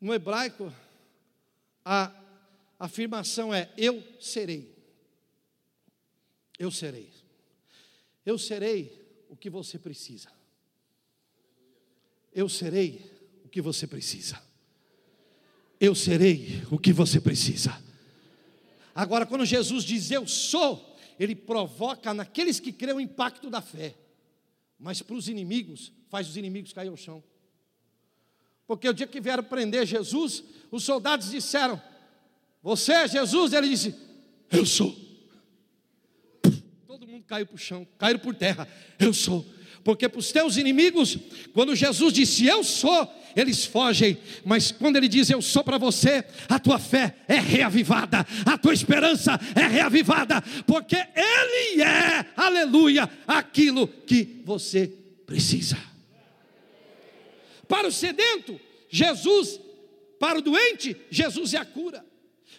no 0.00 0.14
hebraico, 0.14 0.72
a 1.84 2.12
afirmação 2.78 3.52
é: 3.52 3.70
eu 3.76 4.02
serei. 4.20 4.72
Eu 6.58 6.70
serei. 6.70 7.12
Eu 8.24 8.38
serei 8.38 9.01
que 9.42 9.50
você 9.50 9.76
precisa. 9.76 10.28
Eu 12.32 12.48
serei 12.48 13.10
o 13.44 13.48
que 13.48 13.60
você 13.60 13.88
precisa. 13.88 14.40
Eu 15.80 15.96
serei 15.96 16.62
o 16.70 16.78
que 16.78 16.92
você 16.92 17.20
precisa. 17.20 17.76
Agora, 18.94 19.26
quando 19.26 19.44
Jesus 19.44 19.82
diz 19.82 20.12
eu 20.12 20.28
sou, 20.28 20.96
ele 21.18 21.34
provoca 21.34 22.14
naqueles 22.14 22.60
que 22.60 22.72
creem 22.72 22.96
o 22.96 23.00
impacto 23.00 23.50
da 23.50 23.60
fé, 23.60 23.96
mas 24.78 25.02
para 25.02 25.16
os 25.16 25.28
inimigos, 25.28 25.90
faz 26.08 26.28
os 26.28 26.36
inimigos 26.36 26.72
cair 26.72 26.88
ao 26.88 26.96
chão. 26.96 27.20
Porque 28.64 28.88
o 28.88 28.94
dia 28.94 29.08
que 29.08 29.20
vieram 29.20 29.42
prender 29.42 29.84
Jesus, 29.84 30.44
os 30.70 30.84
soldados 30.84 31.32
disseram: 31.32 31.82
Você 32.62 32.92
é 32.92 33.08
Jesus? 33.08 33.52
Ele 33.52 33.68
disse: 33.68 33.92
Eu 34.52 34.64
sou 34.64 34.96
mundo 37.06 37.24
caiu 37.26 37.46
para 37.46 37.54
o 37.54 37.58
chão, 37.58 37.86
caíram 37.98 38.20
por 38.20 38.34
terra. 38.34 38.68
Eu 38.98 39.12
sou. 39.12 39.44
Porque 39.84 40.08
para 40.08 40.18
os 40.20 40.30
teus 40.30 40.56
inimigos, 40.56 41.18
quando 41.52 41.74
Jesus 41.74 42.12
disse 42.12 42.46
eu 42.46 42.62
sou, 42.62 43.12
eles 43.34 43.64
fogem, 43.64 44.18
mas 44.44 44.70
quando 44.70 44.96
ele 44.96 45.08
diz 45.08 45.28
eu 45.30 45.42
sou 45.42 45.64
para 45.64 45.78
você, 45.78 46.24
a 46.48 46.58
tua 46.58 46.78
fé 46.78 47.16
é 47.26 47.40
reavivada, 47.40 48.26
a 48.46 48.58
tua 48.58 48.72
esperança 48.72 49.40
é 49.54 49.66
reavivada, 49.66 50.42
porque 50.66 50.96
Ele 50.96 51.82
é, 51.82 52.26
aleluia, 52.36 53.08
aquilo 53.26 53.88
que 53.88 54.42
você 54.44 54.92
precisa. 55.26 55.78
Para 57.66 57.88
o 57.88 57.92
sedento, 57.92 58.60
Jesus, 58.88 59.58
para 60.20 60.38
o 60.38 60.42
doente, 60.42 60.96
Jesus 61.10 61.54
é 61.54 61.58
a 61.58 61.64
cura, 61.64 62.04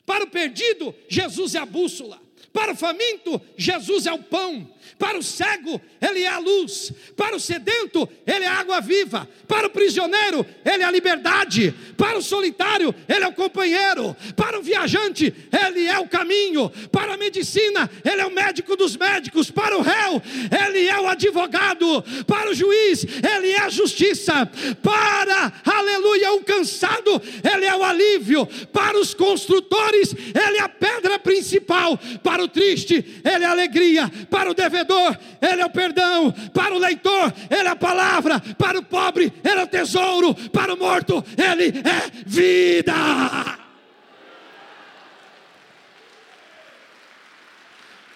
para 0.06 0.25
o 0.25 0.29
perdido, 0.29 0.93
Jesus 1.08 1.56
é 1.56 1.60
a 1.60 1.65
bússola. 1.65 2.23
Para 2.54 2.74
o 2.74 2.76
faminto, 2.76 3.42
Jesus 3.58 4.06
é 4.06 4.13
o 4.13 4.20
pão. 4.20 4.72
Para 5.00 5.18
o 5.18 5.24
cego, 5.24 5.82
Ele 6.00 6.22
é 6.22 6.28
a 6.28 6.38
luz. 6.38 6.92
Para 7.18 7.36
o 7.36 7.39
sedento, 7.39 8.08
Ele 8.28 8.46
é 8.46 8.48
a 8.48 8.60
água 8.60 8.80
viva. 8.80 9.28
Para 9.48 9.68
o 9.68 9.70
prisioneiro, 9.70 10.46
Ele 10.63 10.84
é 10.84 10.86
a 10.86 10.92
liberdade. 10.92 11.74
Para 11.98 12.18
o 12.18 12.22
solitário, 12.22 12.94
Ele 13.10 13.24
é 13.24 13.28
o 13.28 13.34
companheiro. 13.34 14.16
Para 14.36 14.60
o 14.60 14.62
viajante, 14.62 15.34
Ele 15.52 15.88
é 15.88 15.98
o 15.98 16.08
caminho. 16.08 16.70
Para 16.92 17.16
a 17.16 17.18
medicina, 17.18 17.89
Ele 18.06 18.22
é 18.22 18.26
o 18.26 18.32
médico 18.32 18.76
dos 18.76 18.96
médicos. 18.96 19.50
Para 19.50 19.78
o 19.78 19.82
réu, 19.82 20.22
Ele 20.68 20.88
é 20.88 21.00
o 21.00 21.08
advogado. 21.08 22.04
Para 22.28 22.52
o 22.52 22.54
juiz, 22.54 23.04
Ele 23.04 23.52
é 23.52 23.62
a 23.62 23.70
justiça. 23.70 24.46
Para, 24.82 25.54
aleluia, 25.66 26.34
o 26.34 26.44
cansado, 26.44 27.22
Ele 27.44 27.66
é 27.66 27.76
o 27.76 27.84
alívio. 27.84 28.46
Para 28.72 29.00
os 29.00 29.13
construtores, 29.13 30.13
Ele 30.13 30.58
é 30.58 30.62
a 30.62 30.70
pedra 30.70 31.18
principal. 31.18 32.00
Para 32.22 32.42
para 32.43 32.45
o 32.45 32.47
triste, 32.47 33.21
Ele 33.23 33.43
é 33.43 33.47
alegria. 33.47 34.10
Para 34.29 34.51
o 34.51 34.53
devedor, 34.53 35.17
Ele 35.41 35.62
é 35.62 35.65
o 35.65 35.69
perdão. 35.69 36.32
Para 36.53 36.75
o 36.75 36.79
leitor, 36.79 37.34
Ele 37.49 37.67
é 37.67 37.71
a 37.71 37.75
palavra. 37.75 38.39
Para 38.39 38.79
o 38.79 38.84
pobre, 38.84 39.32
Ele 39.43 39.60
é 39.60 39.63
o 39.63 39.67
tesouro. 39.67 40.34
Para 40.49 40.73
o 40.73 40.77
morto, 40.77 41.23
Ele 41.38 41.79
é 41.79 42.23
vida. 42.25 42.93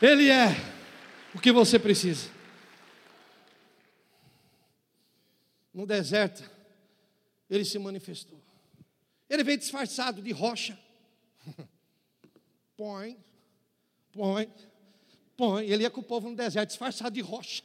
Ele 0.01 0.29
é 0.29 0.55
o 1.33 1.39
que 1.39 1.51
você 1.51 1.79
precisa. 1.79 2.37
no 5.73 5.85
deserto, 5.85 6.43
ele 7.47 7.63
se 7.63 7.77
manifestou. 7.77 8.41
Ele 9.29 9.43
veio 9.43 9.59
disfarçado 9.59 10.23
de 10.23 10.31
rocha. 10.31 10.75
Põe, 12.75 13.15
põe, 14.17 14.51
põe. 15.37 15.69
Ele 15.69 15.83
ia 15.83 15.91
com 15.91 16.01
o 16.01 16.03
povo 16.03 16.29
no 16.29 16.35
deserto, 16.35 16.69
disfarçado 16.69 17.13
de 17.13 17.21
rocha. 17.21 17.63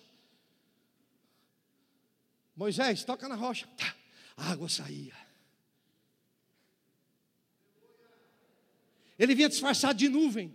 Moisés, 2.55 3.03
toca 3.05 3.27
na 3.27 3.35
rocha. 3.35 3.67
Tá. 3.77 3.97
A 4.37 4.51
água 4.51 4.69
saía. 4.69 5.17
Ele 9.19 9.35
vinha 9.35 9.49
disfarçado 9.49 9.99
de 9.99 10.09
nuvem. 10.09 10.55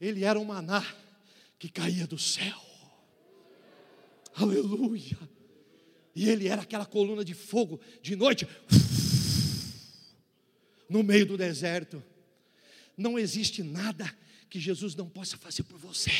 Ele 0.00 0.24
era 0.24 0.38
um 0.38 0.44
maná 0.44 0.84
que 1.58 1.68
caía 1.68 2.06
do 2.06 2.18
céu. 2.18 2.58
Aleluia. 4.34 5.18
E 6.14 6.28
ele 6.28 6.48
era 6.48 6.62
aquela 6.62 6.86
coluna 6.86 7.24
de 7.24 7.34
fogo 7.34 7.80
de 8.02 8.16
noite, 8.16 8.46
no 10.90 11.04
meio 11.04 11.24
do 11.24 11.36
deserto. 11.36 12.02
Não 12.96 13.16
existe 13.16 13.62
nada 13.62 14.12
que 14.50 14.58
Jesus 14.58 14.96
não 14.96 15.08
possa 15.08 15.36
fazer 15.36 15.62
por 15.62 15.78
você. 15.78 16.10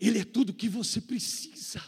Ele 0.00 0.18
é 0.18 0.24
tudo 0.24 0.54
que 0.54 0.68
você 0.68 1.00
precisa. 1.02 1.82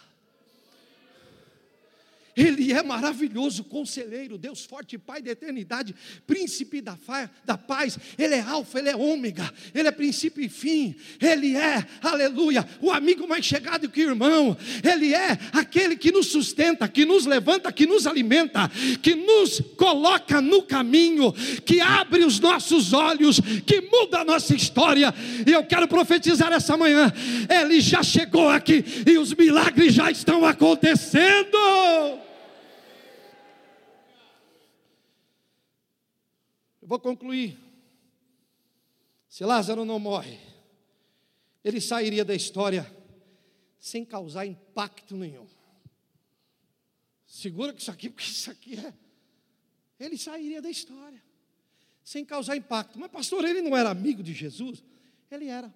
Ele 2.37 2.73
é 2.73 2.83
maravilhoso, 2.83 3.64
conselheiro, 3.64 4.38
Deus 4.38 4.64
forte, 4.64 4.97
Pai 4.97 5.21
da 5.21 5.31
eternidade, 5.31 5.95
príncipe 6.27 6.81
da, 6.81 6.97
da 7.45 7.59
paz. 7.59 7.99
Ele 8.16 8.35
é 8.35 8.40
alfa, 8.40 8.79
ele 8.79 8.88
é 8.88 8.97
ômega, 8.97 9.53
ele 9.75 9.88
é 9.88 9.90
princípio 9.90 10.42
e 10.42 10.49
fim. 10.49 10.95
Ele 11.21 11.57
é, 11.57 11.87
aleluia, 12.01 12.66
o 12.81 12.90
amigo 12.90 13.29
mais 13.29 13.45
chegado 13.45 13.88
que 13.88 14.05
o 14.05 14.11
irmão. 14.11 14.57
Ele 14.83 15.14
é 15.14 15.38
aquele 15.53 15.97
que 15.97 16.11
nos 16.11 16.29
sustenta, 16.29 16.88
que 16.88 17.05
nos 17.05 17.27
levanta, 17.27 17.71
que 17.71 17.87
nos 17.87 18.07
alimenta, 18.07 18.71
que 19.03 19.14
nos 19.14 19.61
coloca 19.77 20.40
no 20.40 20.62
caminho, 20.62 21.33
que 21.64 21.81
abre 21.81 22.25
os 22.25 22.40
nossos 22.40 22.92
olhos, 22.92 23.40
que 23.66 23.81
muda 23.81 24.21
a 24.21 24.25
nossa 24.25 24.55
história. 24.55 25.14
E 25.47 25.53
eu 25.53 25.64
quero 25.64 25.87
profetizar 25.87 26.53
essa 26.53 26.77
manhã: 26.77 27.12
ele 27.49 27.81
já 27.81 28.03
chegou 28.03 28.49
aqui 28.49 28.85
e 29.07 29.18
os 29.18 29.35
milagres 29.35 29.92
já 29.95 30.11
estão 30.11 30.45
acontecendo. 30.47 31.59
Vou 36.92 37.00
concluir. 37.00 37.59
Se 39.26 39.44
Lázaro 39.46 39.83
não 39.83 39.98
morre, 39.98 40.38
ele 41.64 41.81
sairia 41.81 42.22
da 42.22 42.35
história 42.35 42.87
sem 43.78 44.05
causar 44.05 44.44
impacto 44.44 45.16
nenhum. 45.16 45.46
Segura 47.26 47.72
que 47.72 47.81
isso 47.81 47.90
aqui, 47.90 48.11
porque 48.11 48.28
isso 48.28 48.50
aqui 48.50 48.78
é. 48.78 48.92
Ele 49.98 50.18
sairia 50.18 50.61
da 50.61 50.68
história 50.68 51.22
sem 52.05 52.26
causar 52.26 52.57
impacto. 52.57 52.98
Mas, 52.98 53.11
pastor, 53.11 53.42
ele 53.46 53.62
não 53.62 53.74
era 53.74 53.88
amigo 53.88 54.22
de 54.22 54.35
Jesus? 54.35 54.85
Ele 55.31 55.46
era. 55.46 55.72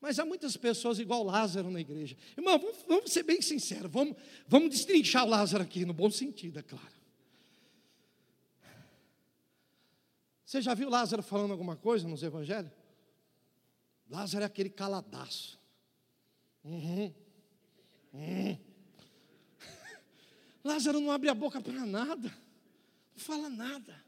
Mas 0.00 0.18
há 0.18 0.24
muitas 0.24 0.56
pessoas 0.56 0.98
igual 0.98 1.22
Lázaro 1.22 1.70
na 1.70 1.82
igreja. 1.82 2.16
Irmão, 2.34 2.58
vamos, 2.58 2.78
vamos 2.88 3.12
ser 3.12 3.24
bem 3.24 3.42
sinceros, 3.42 3.90
vamos, 3.92 4.16
vamos 4.48 4.70
destrinchar 4.70 5.26
o 5.26 5.28
Lázaro 5.28 5.62
aqui, 5.62 5.84
no 5.84 5.92
bom 5.92 6.10
sentido, 6.10 6.60
é 6.60 6.62
claro. 6.62 6.95
Você 10.46 10.62
já 10.62 10.74
viu 10.74 10.88
Lázaro 10.88 11.24
falando 11.24 11.50
alguma 11.50 11.74
coisa 11.74 12.06
nos 12.06 12.22
evangelhos? 12.22 12.70
Lázaro 14.08 14.44
é 14.44 14.46
aquele 14.46 14.70
caladaço. 14.70 15.58
Uhum. 16.62 17.12
Uhum. 18.12 18.56
Lázaro 20.62 21.00
não 21.00 21.10
abre 21.10 21.28
a 21.28 21.34
boca 21.34 21.60
para 21.60 21.84
nada, 21.84 22.28
não 23.12 23.18
fala 23.18 23.50
nada. 23.50 24.00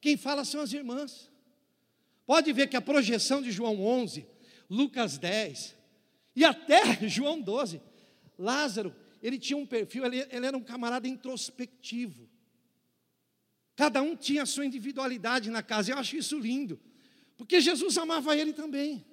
Quem 0.00 0.16
fala 0.16 0.44
são 0.44 0.60
as 0.60 0.72
irmãs. 0.72 1.28
Pode 2.24 2.52
ver 2.52 2.68
que 2.68 2.76
a 2.76 2.80
projeção 2.80 3.42
de 3.42 3.50
João 3.50 3.84
11, 3.84 4.28
Lucas 4.70 5.18
10 5.18 5.74
e 6.36 6.44
até 6.44 6.96
João 7.08 7.40
12, 7.40 7.82
Lázaro, 8.38 8.94
ele 9.20 9.40
tinha 9.40 9.56
um 9.56 9.66
perfil, 9.66 10.04
ele, 10.04 10.20
ele 10.30 10.46
era 10.46 10.56
um 10.56 10.62
camarada 10.62 11.08
introspectivo. 11.08 12.28
Cada 13.76 14.02
um 14.02 14.14
tinha 14.14 14.42
a 14.44 14.46
sua 14.46 14.64
individualidade 14.64 15.50
na 15.50 15.62
casa. 15.62 15.92
Eu 15.92 15.98
acho 15.98 16.16
isso 16.16 16.38
lindo. 16.38 16.80
Porque 17.36 17.60
Jesus 17.60 17.98
amava 17.98 18.36
ele 18.36 18.52
também. 18.52 19.04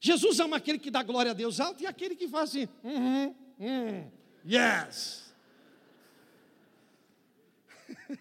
Jesus 0.00 0.38
ama 0.38 0.56
aquele 0.56 0.78
que 0.78 0.90
dá 0.90 1.02
glória 1.02 1.32
a 1.32 1.34
Deus 1.34 1.58
alto 1.60 1.82
e 1.82 1.86
aquele 1.86 2.14
que 2.14 2.28
faz 2.28 2.50
assim, 2.50 2.68
uhum, 2.84 3.34
uhum, 3.58 4.10
yes. 4.46 5.34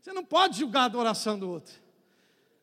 Você 0.00 0.12
não 0.12 0.24
pode 0.24 0.58
julgar 0.58 0.82
a 0.82 0.84
adoração 0.84 1.38
do 1.38 1.50
outro. 1.50 1.74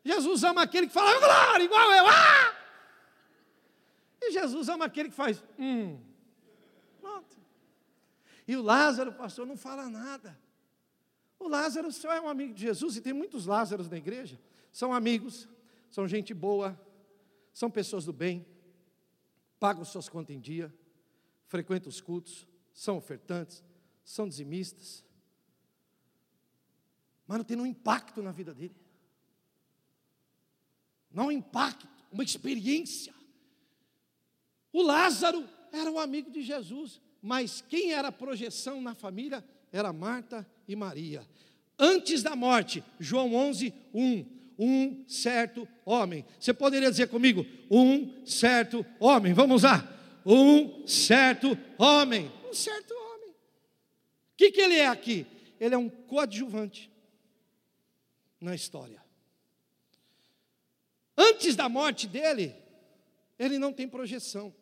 Jesus 0.04 0.44
ama 0.44 0.62
aquele 0.62 0.88
que 0.88 0.94
fala 0.94 1.20
glória, 1.20 1.64
igual 1.64 1.92
eu. 1.92 2.08
Ah! 2.08 2.56
E 4.22 4.32
Jesus 4.32 4.70
ama 4.70 4.86
aquele 4.86 5.10
que 5.10 5.16
faz, 5.16 5.44
hum. 5.58 6.00
Pronto. 7.02 7.38
E 8.48 8.56
o 8.56 8.62
Lázaro, 8.62 9.12
pastor, 9.14 9.46
não 9.46 9.58
fala 9.58 9.90
nada. 9.90 10.40
O 11.40 11.48
Lázaro 11.48 11.92
só 11.92 12.12
é 12.12 12.20
um 12.20 12.28
amigo 12.28 12.54
de 12.54 12.62
Jesus, 12.62 12.98
e 12.98 13.02
tem 13.02 13.14
muitos 13.14 13.46
Lázaros 13.46 13.90
na 13.90 13.98
igreja. 13.98 14.40
São 14.72 14.94
amigos, 14.94 15.48
são 15.90 16.08
gente 16.08 16.34
boa, 16.34 16.80
são 17.54 17.72
pessoas 17.72 18.06
do 18.06 18.12
bem, 18.12 18.46
pagam 19.60 19.86
suas 19.86 20.10
contas 20.10 20.36
em 20.36 20.40
dia, 20.40 20.74
frequentam 21.48 21.90
os 21.90 22.02
cultos, 22.02 22.46
são 22.74 22.98
ofertantes, 22.98 23.64
são 24.04 24.28
dizimistas. 24.28 25.04
Mas 27.26 27.38
não 27.38 27.46
tem 27.46 27.58
um 27.58 27.66
impacto 27.66 28.22
na 28.22 28.32
vida 28.32 28.54
dele. 28.54 28.76
Não 31.12 31.28
um 31.28 31.32
impacto, 31.32 31.88
uma 32.12 32.24
experiência. 32.24 33.14
O 34.72 34.82
Lázaro 34.82 35.48
era 35.72 35.90
um 35.92 36.00
amigo 36.00 36.30
de 36.30 36.42
Jesus, 36.42 37.02
mas 37.22 37.62
quem 37.62 37.94
era 37.94 38.10
a 38.10 38.12
projeção 38.12 38.82
na 38.82 38.94
família 38.94 39.44
era 39.72 39.94
Marta 39.94 40.48
e 40.68 40.76
Maria. 40.76 41.28
Antes 41.78 42.22
da 42.22 42.36
morte, 42.36 42.84
João 43.00 43.34
11, 43.34 43.74
1. 43.94 44.40
Um 44.62 45.06
certo 45.08 45.66
homem. 45.86 46.26
Você 46.38 46.54
poderia 46.54 46.92
dizer 46.92 47.08
comigo? 47.08 47.46
Um 47.72 48.26
certo 48.26 48.86
homem. 49.00 49.32
Vamos 49.32 49.64
lá. 49.64 49.88
Um 50.26 50.86
certo 50.86 51.58
homem. 51.78 52.30
Um 52.50 52.54
certo 52.54 52.94
homem. 52.94 53.30
O 53.30 54.36
que, 54.36 54.52
que 54.52 54.60
ele 54.60 54.76
é 54.76 54.88
aqui? 54.88 55.26
Ele 55.62 55.76
é 55.76 55.78
um 55.78 55.88
coadjuvante 55.88 56.92
na 58.42 58.54
história. 58.54 59.02
Antes 61.16 61.56
da 61.56 61.70
morte 61.70 62.06
dele, 62.06 62.54
ele 63.38 63.58
não 63.58 63.72
tem 63.72 63.88
projeção. 63.88 64.54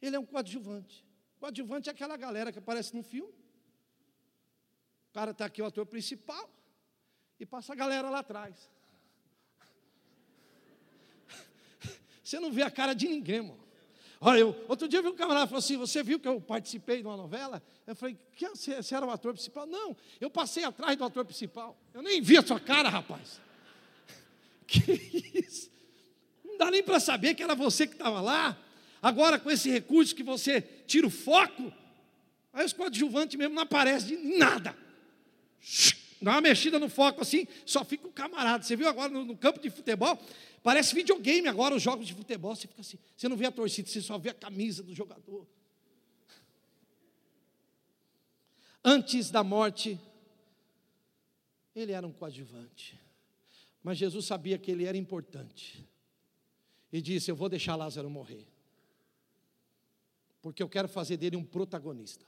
Ele 0.00 0.16
é 0.16 0.18
um 0.18 0.24
coadjuvante. 0.24 1.04
Coadjuvante 1.38 1.90
é 1.90 1.92
aquela 1.92 2.16
galera 2.16 2.50
que 2.50 2.58
aparece 2.58 2.96
no 2.96 3.02
filme 3.02 3.45
cara 5.16 5.30
está 5.30 5.46
aqui, 5.46 5.62
o 5.62 5.64
ator 5.64 5.86
principal, 5.86 6.46
e 7.40 7.46
passa 7.46 7.72
a 7.72 7.76
galera 7.76 8.10
lá 8.10 8.18
atrás. 8.18 8.70
Você 12.22 12.38
não 12.38 12.52
vê 12.52 12.62
a 12.62 12.70
cara 12.70 12.92
de 12.92 13.08
ninguém, 13.08 13.40
mano. 13.40 13.64
Olha, 14.20 14.40
eu, 14.40 14.64
outro 14.68 14.86
dia 14.86 14.98
eu 14.98 15.02
vi 15.02 15.08
um 15.08 15.16
camarada 15.16 15.46
falou 15.46 15.60
assim: 15.60 15.78
Você 15.78 16.02
viu 16.02 16.20
que 16.20 16.28
eu 16.28 16.38
participei 16.38 17.00
de 17.00 17.06
uma 17.06 17.16
novela? 17.16 17.62
Eu 17.86 17.96
falei: 17.96 18.18
você, 18.38 18.82
você 18.82 18.94
era 18.94 19.06
o 19.06 19.10
ator 19.10 19.32
principal? 19.32 19.66
Não, 19.66 19.96
eu 20.20 20.28
passei 20.28 20.64
atrás 20.64 20.98
do 20.98 21.04
ator 21.04 21.24
principal. 21.24 21.78
Eu 21.94 22.02
nem 22.02 22.20
vi 22.20 22.36
a 22.36 22.42
sua 22.42 22.60
cara, 22.60 22.90
rapaz. 22.90 23.40
Que 24.68 24.92
isso? 25.32 25.70
Não 26.44 26.58
dá 26.58 26.70
nem 26.70 26.82
para 26.82 27.00
saber 27.00 27.34
que 27.34 27.42
era 27.42 27.54
você 27.54 27.86
que 27.86 27.94
estava 27.94 28.20
lá. 28.20 28.58
Agora, 29.00 29.38
com 29.38 29.50
esse 29.50 29.70
recurso 29.70 30.14
que 30.14 30.22
você 30.22 30.60
tira 30.60 31.06
o 31.06 31.10
foco, 31.10 31.72
aí 32.52 32.66
os 32.66 32.74
coadjuvantes 32.74 33.38
mesmo 33.38 33.54
não 33.54 33.62
aparecem 33.62 34.08
de 34.08 34.36
nada 34.36 34.85
dá 36.20 36.32
uma 36.32 36.40
mexida 36.40 36.78
no 36.78 36.88
foco 36.88 37.22
assim, 37.22 37.46
só 37.64 37.84
fica 37.84 38.06
o 38.06 38.12
camarada. 38.12 38.64
Você 38.64 38.76
viu 38.76 38.88
agora 38.88 39.12
no, 39.12 39.24
no, 39.24 39.36
campo 39.36 39.60
de 39.60 39.70
futebol? 39.70 40.18
Parece 40.62 40.94
videogame 40.94 41.48
agora, 41.48 41.74
os 41.74 41.82
jogos 41.82 42.06
de 42.06 42.14
futebol. 42.14 42.54
Você 42.54 42.66
fica 42.66 42.80
assim, 42.80 42.98
você 43.16 43.28
não 43.28 43.36
vê 43.36 43.46
a 43.46 43.52
torcida, 43.52 43.88
você 43.88 44.00
só 44.00 44.18
vê 44.18 44.30
a 44.30 44.34
camisa 44.34 44.82
do 44.82 44.94
jogador. 44.94 45.46
Antes 48.84 49.30
da 49.30 49.42
morte, 49.42 50.00
ele 51.74 51.92
era 51.92 52.06
um 52.06 52.12
coadjuvante. 52.12 52.98
Mas 53.82 53.98
Jesus 53.98 54.26
sabia 54.26 54.58
que 54.58 54.70
ele 54.70 54.84
era 54.84 54.96
importante. 54.96 55.86
E 56.92 57.00
disse: 57.00 57.30
Eu 57.30 57.36
vou 57.36 57.48
deixar 57.48 57.76
Lázaro 57.76 58.08
morrer. 58.08 58.46
Porque 60.40 60.62
eu 60.62 60.68
quero 60.68 60.88
fazer 60.88 61.16
dele 61.16 61.36
um 61.36 61.44
protagonista. 61.44 62.24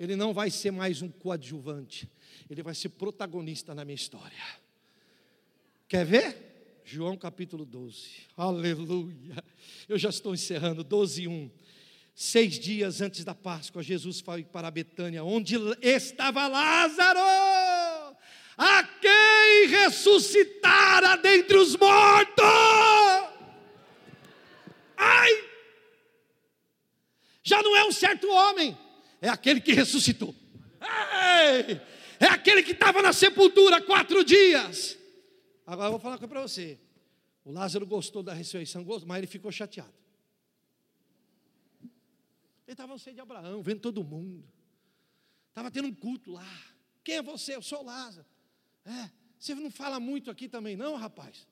Ele 0.00 0.16
não 0.16 0.32
vai 0.32 0.50
ser 0.50 0.70
mais 0.70 1.02
um 1.02 1.10
coadjuvante, 1.10 2.10
ele 2.48 2.62
vai 2.62 2.74
ser 2.74 2.88
protagonista 2.88 3.74
na 3.74 3.84
minha 3.84 3.94
história. 3.94 4.42
Quer 5.86 6.06
ver? 6.06 6.80
João 6.86 7.18
capítulo 7.18 7.66
12. 7.66 8.08
Aleluia. 8.34 9.44
Eu 9.86 9.98
já 9.98 10.08
estou 10.08 10.32
encerrando. 10.32 10.82
12 10.82 11.28
1. 11.28 11.50
Seis 12.14 12.58
dias 12.58 13.02
antes 13.02 13.24
da 13.24 13.34
Páscoa, 13.34 13.82
Jesus 13.82 14.20
foi 14.20 14.42
para 14.42 14.70
Betânia, 14.70 15.22
onde 15.22 15.56
estava 15.82 16.48
Lázaro, 16.48 17.20
a 18.56 18.82
quem 19.02 19.66
ressuscitara 19.68 21.18
dentre 21.18 21.58
os 21.58 21.76
mortos. 21.76 22.44
Ai! 24.96 25.44
Já 27.42 27.62
não 27.62 27.76
é 27.76 27.84
um 27.84 27.92
certo 27.92 28.26
homem, 28.30 28.76
é 29.20 29.28
aquele 29.28 29.60
que 29.60 29.72
ressuscitou. 29.72 30.34
Ei! 30.80 31.80
É 32.18 32.26
aquele 32.26 32.62
que 32.62 32.72
estava 32.72 33.00
na 33.00 33.12
sepultura 33.12 33.80
quatro 33.80 34.22
dias. 34.22 34.98
Agora 35.66 35.88
eu 35.88 35.92
vou 35.92 36.00
falar 36.00 36.14
uma 36.14 36.18
coisa 36.18 36.28
para 36.28 36.42
você. 36.42 36.78
O 37.44 37.50
Lázaro 37.50 37.86
gostou 37.86 38.22
da 38.22 38.34
ressurreição, 38.34 38.84
mas 39.06 39.18
ele 39.18 39.26
ficou 39.26 39.50
chateado. 39.50 39.94
Ele 41.82 42.74
estava 42.74 42.92
no 42.92 42.98
seio 42.98 43.14
de 43.14 43.20
Abraão, 43.20 43.62
vendo 43.62 43.80
todo 43.80 44.04
mundo. 44.04 44.44
Estava 45.48 45.70
tendo 45.70 45.88
um 45.88 45.94
culto 45.94 46.30
lá. 46.30 46.46
Quem 47.02 47.16
é 47.16 47.22
você? 47.22 47.56
Eu 47.56 47.62
sou 47.62 47.82
Lázaro. 47.82 48.26
É, 48.84 49.10
você 49.38 49.54
não 49.54 49.70
fala 49.70 49.98
muito 49.98 50.30
aqui 50.30 50.48
também, 50.48 50.76
não, 50.76 50.96
rapaz? 50.96 51.46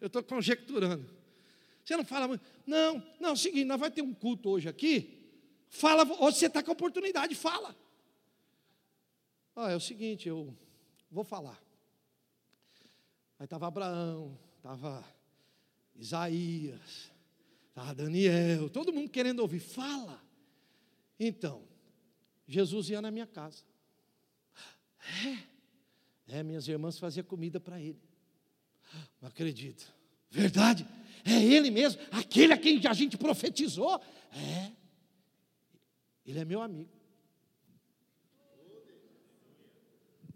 Eu 0.00 0.06
estou 0.06 0.22
conjecturando. 0.22 1.04
Você 1.84 1.96
não 1.96 2.04
fala 2.04 2.28
muito. 2.28 2.44
Não, 2.66 3.02
não, 3.18 3.30
é 3.30 3.32
o 3.32 3.36
seguinte, 3.36 3.64
nós 3.64 3.80
vamos 3.80 3.94
ter 3.94 4.02
um 4.02 4.14
culto 4.14 4.50
hoje 4.50 4.68
aqui. 4.68 5.17
Fala, 5.68 6.04
hoje 6.22 6.38
você 6.38 6.46
está 6.46 6.62
com 6.62 6.70
a 6.70 6.72
oportunidade, 6.72 7.34
fala. 7.34 7.76
Ah, 9.54 9.70
é 9.70 9.76
o 9.76 9.80
seguinte, 9.80 10.28
eu 10.28 10.56
vou 11.10 11.24
falar. 11.24 11.60
Aí 13.38 13.44
estava 13.44 13.66
Abraão, 13.66 14.38
estava 14.56 15.04
Isaías, 15.94 17.10
estava 17.68 17.94
Daniel, 17.94 18.70
todo 18.70 18.92
mundo 18.92 19.10
querendo 19.10 19.40
ouvir, 19.40 19.60
fala. 19.60 20.22
Então, 21.18 21.62
Jesus 22.46 22.88
ia 22.90 23.02
na 23.02 23.10
minha 23.10 23.26
casa. 23.26 23.62
É, 26.28 26.38
é 26.38 26.42
minhas 26.42 26.66
irmãs 26.68 26.98
faziam 26.98 27.24
comida 27.24 27.60
para 27.60 27.80
ele. 27.80 28.00
Não 29.20 29.28
acredito. 29.28 29.92
Verdade? 30.30 30.86
É 31.24 31.42
ele 31.42 31.70
mesmo, 31.70 32.00
aquele 32.10 32.52
a 32.52 32.56
quem 32.56 32.80
a 32.86 32.92
gente 32.92 33.16
profetizou. 33.16 34.00
É. 34.32 34.72
Ele 36.28 36.40
é 36.40 36.44
meu 36.44 36.60
amigo. 36.60 36.92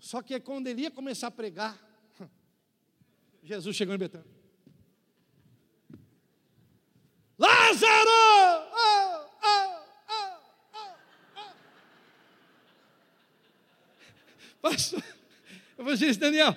Só 0.00 0.22
que 0.22 0.40
quando 0.40 0.66
ele 0.66 0.81
ia 0.81 0.90
começar 0.90 1.26
a 1.26 1.31
pregar, 1.31 1.78
Jesus 3.44 3.76
chegou 3.76 3.94
em 3.94 3.98
Betânia. 3.98 4.26
Lázaro! 7.38 8.09
Oh, 8.72 9.26
oh, 9.44 9.85
oh, 11.37 11.52
Pastor, 14.62 15.05
evangelista 15.78 16.24
Daniel, 16.24 16.57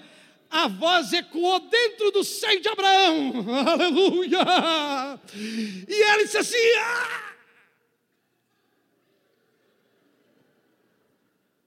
a 0.49 0.69
voz 0.69 1.11
ecoou 1.11 1.59
dentro 1.69 2.09
do 2.11 2.23
seio 2.23 2.61
de 2.61 2.69
Abraão, 2.69 3.33
aleluia! 3.67 5.19
E 5.35 5.93
ele 5.93 6.23
disse 6.23 6.37
assim: 6.37 6.77
ah! 6.79 7.34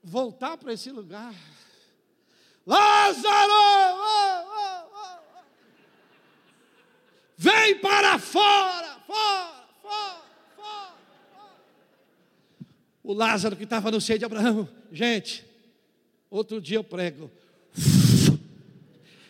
Voltar 0.08 0.56
para 0.56 0.72
esse 0.72 0.90
lugar 0.90 1.34
Lázaro! 2.68 3.52
Oh, 3.52 4.44
oh, 4.52 4.88
oh, 4.92 5.42
Vem 7.38 7.78
para 7.80 8.18
fora, 8.18 8.98
fora, 9.06 9.68
fora, 9.80 10.22
fora, 10.56 10.94
fora. 11.32 11.56
O 13.02 13.14
Lázaro 13.14 13.56
que 13.56 13.64
estava 13.64 13.90
no 13.90 14.00
seio 14.02 14.18
de 14.18 14.26
Abraão, 14.26 14.68
gente, 14.92 15.46
outro 16.28 16.60
dia 16.60 16.76
eu 16.76 16.84
prego 16.84 17.30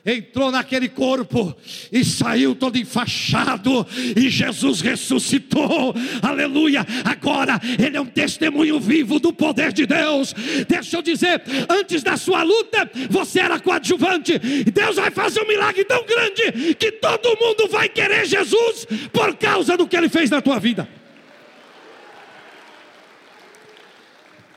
entrou 0.04 0.50
naquele 0.50 0.88
corpo 0.88 1.56
e 1.92 2.04
saiu 2.04 2.54
todo 2.54 2.78
enfaixado, 2.78 3.86
e 4.16 4.28
Jesus 4.28 4.80
ressuscitou, 4.80 5.94
aleluia. 6.22 6.86
Agora 7.04 7.60
ele 7.78 7.96
é 7.96 8.00
um 8.00 8.06
testemunho 8.06 8.80
vivo 8.80 9.18
do 9.18 9.32
poder 9.32 9.72
de 9.72 9.86
Deus. 9.86 10.34
Deixa 10.68 10.96
eu 10.96 11.02
dizer, 11.02 11.42
antes 11.68 12.02
da 12.02 12.16
sua 12.16 12.42
luta, 12.42 12.90
você 13.10 13.40
era 13.40 13.60
coadjuvante, 13.60 14.38
Deus 14.72 14.96
vai 14.96 15.10
fazer 15.10 15.42
um 15.42 15.48
milagre 15.48 15.84
tão 15.84 16.04
grande 16.04 16.74
que 16.74 16.92
todo 16.92 17.38
mundo 17.40 17.68
vai 17.68 17.88
querer 17.88 18.26
Jesus 18.26 18.86
por 19.12 19.36
causa 19.36 19.76
do 19.76 19.86
que 19.86 19.96
ele 19.96 20.08
fez 20.08 20.30
na 20.30 20.40
tua 20.40 20.58
vida. 20.58 20.88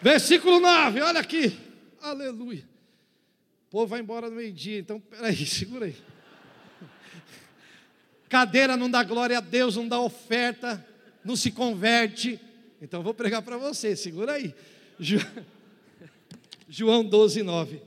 Versículo 0.01 0.59
9, 0.59 1.01
olha 1.01 1.19
aqui, 1.19 1.55
aleluia. 2.01 2.70
Povo 3.71 3.87
vai 3.87 4.01
embora 4.01 4.29
no 4.29 4.35
meio-dia, 4.35 4.79
então 4.79 4.99
peraí, 4.99 5.33
segura 5.47 5.85
aí. 5.85 5.95
Cadeira 8.27 8.75
não 8.75 8.91
dá 8.91 9.01
glória 9.01 9.37
a 9.37 9.41
Deus, 9.41 9.77
não 9.77 9.87
dá 9.87 9.99
oferta, 9.99 10.85
não 11.23 11.37
se 11.37 11.51
converte. 11.51 12.37
Então 12.81 13.01
vou 13.01 13.13
pregar 13.13 13.41
para 13.41 13.57
você, 13.57 13.95
segura 13.95 14.33
aí. 14.33 14.53
João 16.67 17.03
12, 17.03 17.43
9. 17.43 17.81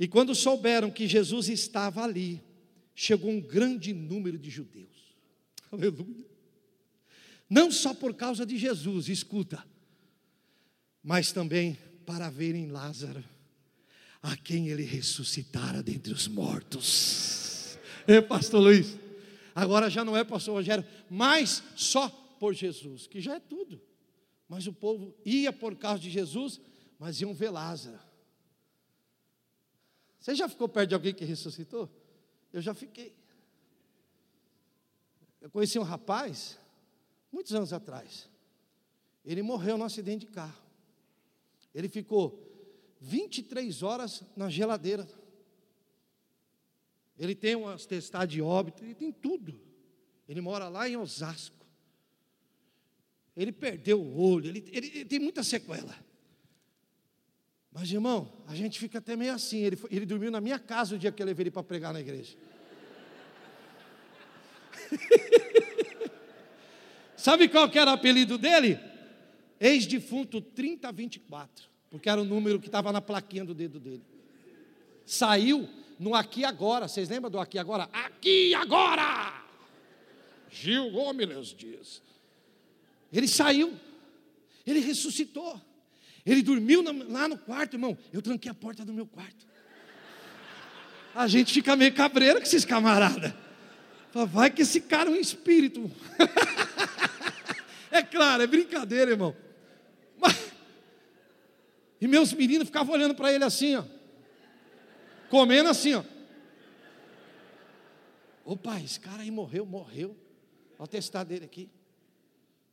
E 0.00 0.08
quando 0.08 0.34
souberam 0.34 0.90
que 0.90 1.06
Jesus 1.06 1.50
estava 1.50 2.02
ali, 2.02 2.42
chegou 2.94 3.30
um 3.30 3.40
grande 3.40 3.92
número 3.92 4.38
de 4.38 4.48
judeus. 4.48 5.14
Aleluia. 5.70 6.24
Não 7.50 7.70
só 7.70 7.92
por 7.92 8.14
causa 8.14 8.46
de 8.46 8.56
Jesus, 8.56 9.10
escuta, 9.10 9.62
mas 11.02 11.32
também 11.32 11.76
para 12.06 12.30
verem 12.30 12.68
Lázaro 12.68 13.35
a 14.26 14.36
quem 14.36 14.68
ele 14.68 14.82
ressuscitara 14.82 15.84
dentre 15.84 16.12
os 16.12 16.26
mortos. 16.26 17.78
É, 18.08 18.20
pastor 18.20 18.60
Luiz. 18.60 18.98
Agora 19.54 19.88
já 19.88 20.04
não 20.04 20.16
é 20.16 20.24
pastor 20.24 20.54
Rogério, 20.54 20.84
mas 21.08 21.62
só 21.76 22.08
por 22.40 22.52
Jesus, 22.52 23.06
que 23.06 23.20
já 23.20 23.36
é 23.36 23.40
tudo. 23.40 23.80
Mas 24.48 24.66
o 24.66 24.72
povo 24.72 25.14
ia 25.24 25.52
por 25.52 25.76
causa 25.76 26.02
de 26.02 26.10
Jesus, 26.10 26.60
mas 26.98 27.20
iam 27.20 27.32
ver 27.32 27.50
Lázaro. 27.50 28.00
Você 30.18 30.34
já 30.34 30.48
ficou 30.48 30.68
perto 30.68 30.88
de 30.88 30.94
alguém 30.96 31.14
que 31.14 31.24
ressuscitou? 31.24 31.88
Eu 32.52 32.60
já 32.60 32.74
fiquei. 32.74 33.14
Eu 35.40 35.48
conheci 35.50 35.78
um 35.78 35.84
rapaz, 35.84 36.58
muitos 37.30 37.54
anos 37.54 37.72
atrás. 37.72 38.28
Ele 39.24 39.40
morreu 39.40 39.78
num 39.78 39.84
acidente 39.84 40.26
de 40.26 40.32
carro. 40.32 40.64
Ele 41.72 41.88
ficou 41.88 42.45
23 43.06 43.82
horas 43.84 44.24
na 44.36 44.50
geladeira. 44.50 45.06
Ele 47.16 47.34
tem 47.34 47.54
uma 47.54 47.78
testar 47.78 48.26
de 48.26 48.42
óbito, 48.42 48.84
ele 48.84 48.94
tem 48.94 49.12
tudo. 49.12 49.58
Ele 50.28 50.40
mora 50.40 50.68
lá 50.68 50.88
em 50.88 50.96
Osasco. 50.96 51.64
Ele 53.36 53.52
perdeu 53.52 54.00
o 54.00 54.20
olho, 54.20 54.48
ele, 54.48 54.64
ele, 54.72 54.88
ele 54.88 55.04
tem 55.04 55.20
muita 55.20 55.44
sequela. 55.44 55.96
Mas, 57.70 57.92
irmão, 57.92 58.32
a 58.46 58.54
gente 58.56 58.78
fica 58.78 58.98
até 58.98 59.14
meio 59.14 59.32
assim. 59.34 59.58
Ele, 59.58 59.78
ele 59.90 60.06
dormiu 60.06 60.30
na 60.30 60.40
minha 60.40 60.58
casa 60.58 60.96
o 60.96 60.98
dia 60.98 61.12
que 61.12 61.22
eu 61.22 61.26
levei 61.26 61.44
ele 61.44 61.50
para 61.50 61.62
pregar 61.62 61.92
na 61.92 62.00
igreja. 62.00 62.36
Sabe 67.16 67.48
qual 67.48 67.70
era 67.72 67.92
o 67.92 67.94
apelido 67.94 68.36
dele? 68.36 68.80
Ex-defunto 69.60 70.40
3024 70.40 71.75
porque 71.96 72.10
era 72.10 72.20
o 72.20 72.24
número 72.24 72.60
que 72.60 72.66
estava 72.66 72.92
na 72.92 73.00
plaquinha 73.00 73.44
do 73.44 73.54
dedo 73.54 73.80
dele. 73.80 74.02
Saiu 75.04 75.68
no 75.98 76.14
Aqui 76.14 76.44
Agora, 76.44 76.86
vocês 76.86 77.08
lembram 77.08 77.30
do 77.30 77.40
Aqui 77.40 77.58
Agora? 77.58 77.88
Aqui 77.92 78.54
Agora! 78.54 79.42
Gil 80.50 80.90
Gomes 80.90 81.54
diz. 81.54 82.02
Ele 83.12 83.26
saiu, 83.26 83.74
ele 84.66 84.80
ressuscitou, 84.80 85.60
ele 86.24 86.42
dormiu 86.42 86.82
lá 87.08 87.28
no 87.28 87.38
quarto, 87.38 87.74
irmão. 87.74 87.96
Eu 88.12 88.20
tranquei 88.20 88.50
a 88.50 88.54
porta 88.54 88.84
do 88.84 88.92
meu 88.92 89.06
quarto. 89.06 89.46
A 91.14 91.26
gente 91.26 91.52
fica 91.52 91.74
meio 91.76 91.94
cabreiro 91.94 92.40
com 92.40 92.46
esses 92.46 92.64
camaradas. 92.64 93.32
Vai 94.12 94.50
que 94.50 94.62
esse 94.62 94.80
cara 94.82 95.08
é 95.08 95.12
um 95.12 95.16
espírito. 95.16 95.90
é 97.90 98.02
claro, 98.02 98.42
é 98.42 98.46
brincadeira, 98.46 99.12
irmão. 99.12 99.34
E 102.00 102.06
meus 102.06 102.32
meninos 102.32 102.68
ficavam 102.68 102.94
olhando 102.94 103.14
para 103.14 103.32
ele 103.32 103.44
assim, 103.44 103.76
ó. 103.76 103.84
Comendo 105.30 105.68
assim, 105.68 105.94
ó. 105.94 106.04
Ô 108.44 108.56
pai, 108.56 108.84
esse 108.84 109.00
cara 109.00 109.22
aí 109.22 109.30
morreu, 109.30 109.66
morreu. 109.66 110.16
Olha 110.78 110.84
o 110.84 110.86
testado 110.86 111.28
dele 111.28 111.44
aqui. 111.44 111.70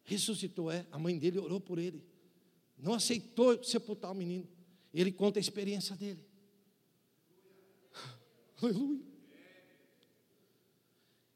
Ressuscitou, 0.03 0.71
é. 0.71 0.86
A 0.91 0.99
mãe 0.99 1.17
dele 1.17 1.39
orou 1.39 1.59
por 1.59 1.80
ele. 1.80 2.03
Não 2.78 2.93
aceitou 2.93 3.63
sepultar 3.63 4.11
o 4.11 4.15
menino. 4.15 4.47
Ele 4.93 5.11
conta 5.11 5.39
a 5.39 5.41
experiência 5.41 5.95
dele. 5.95 6.24
Aleluia. 8.61 9.01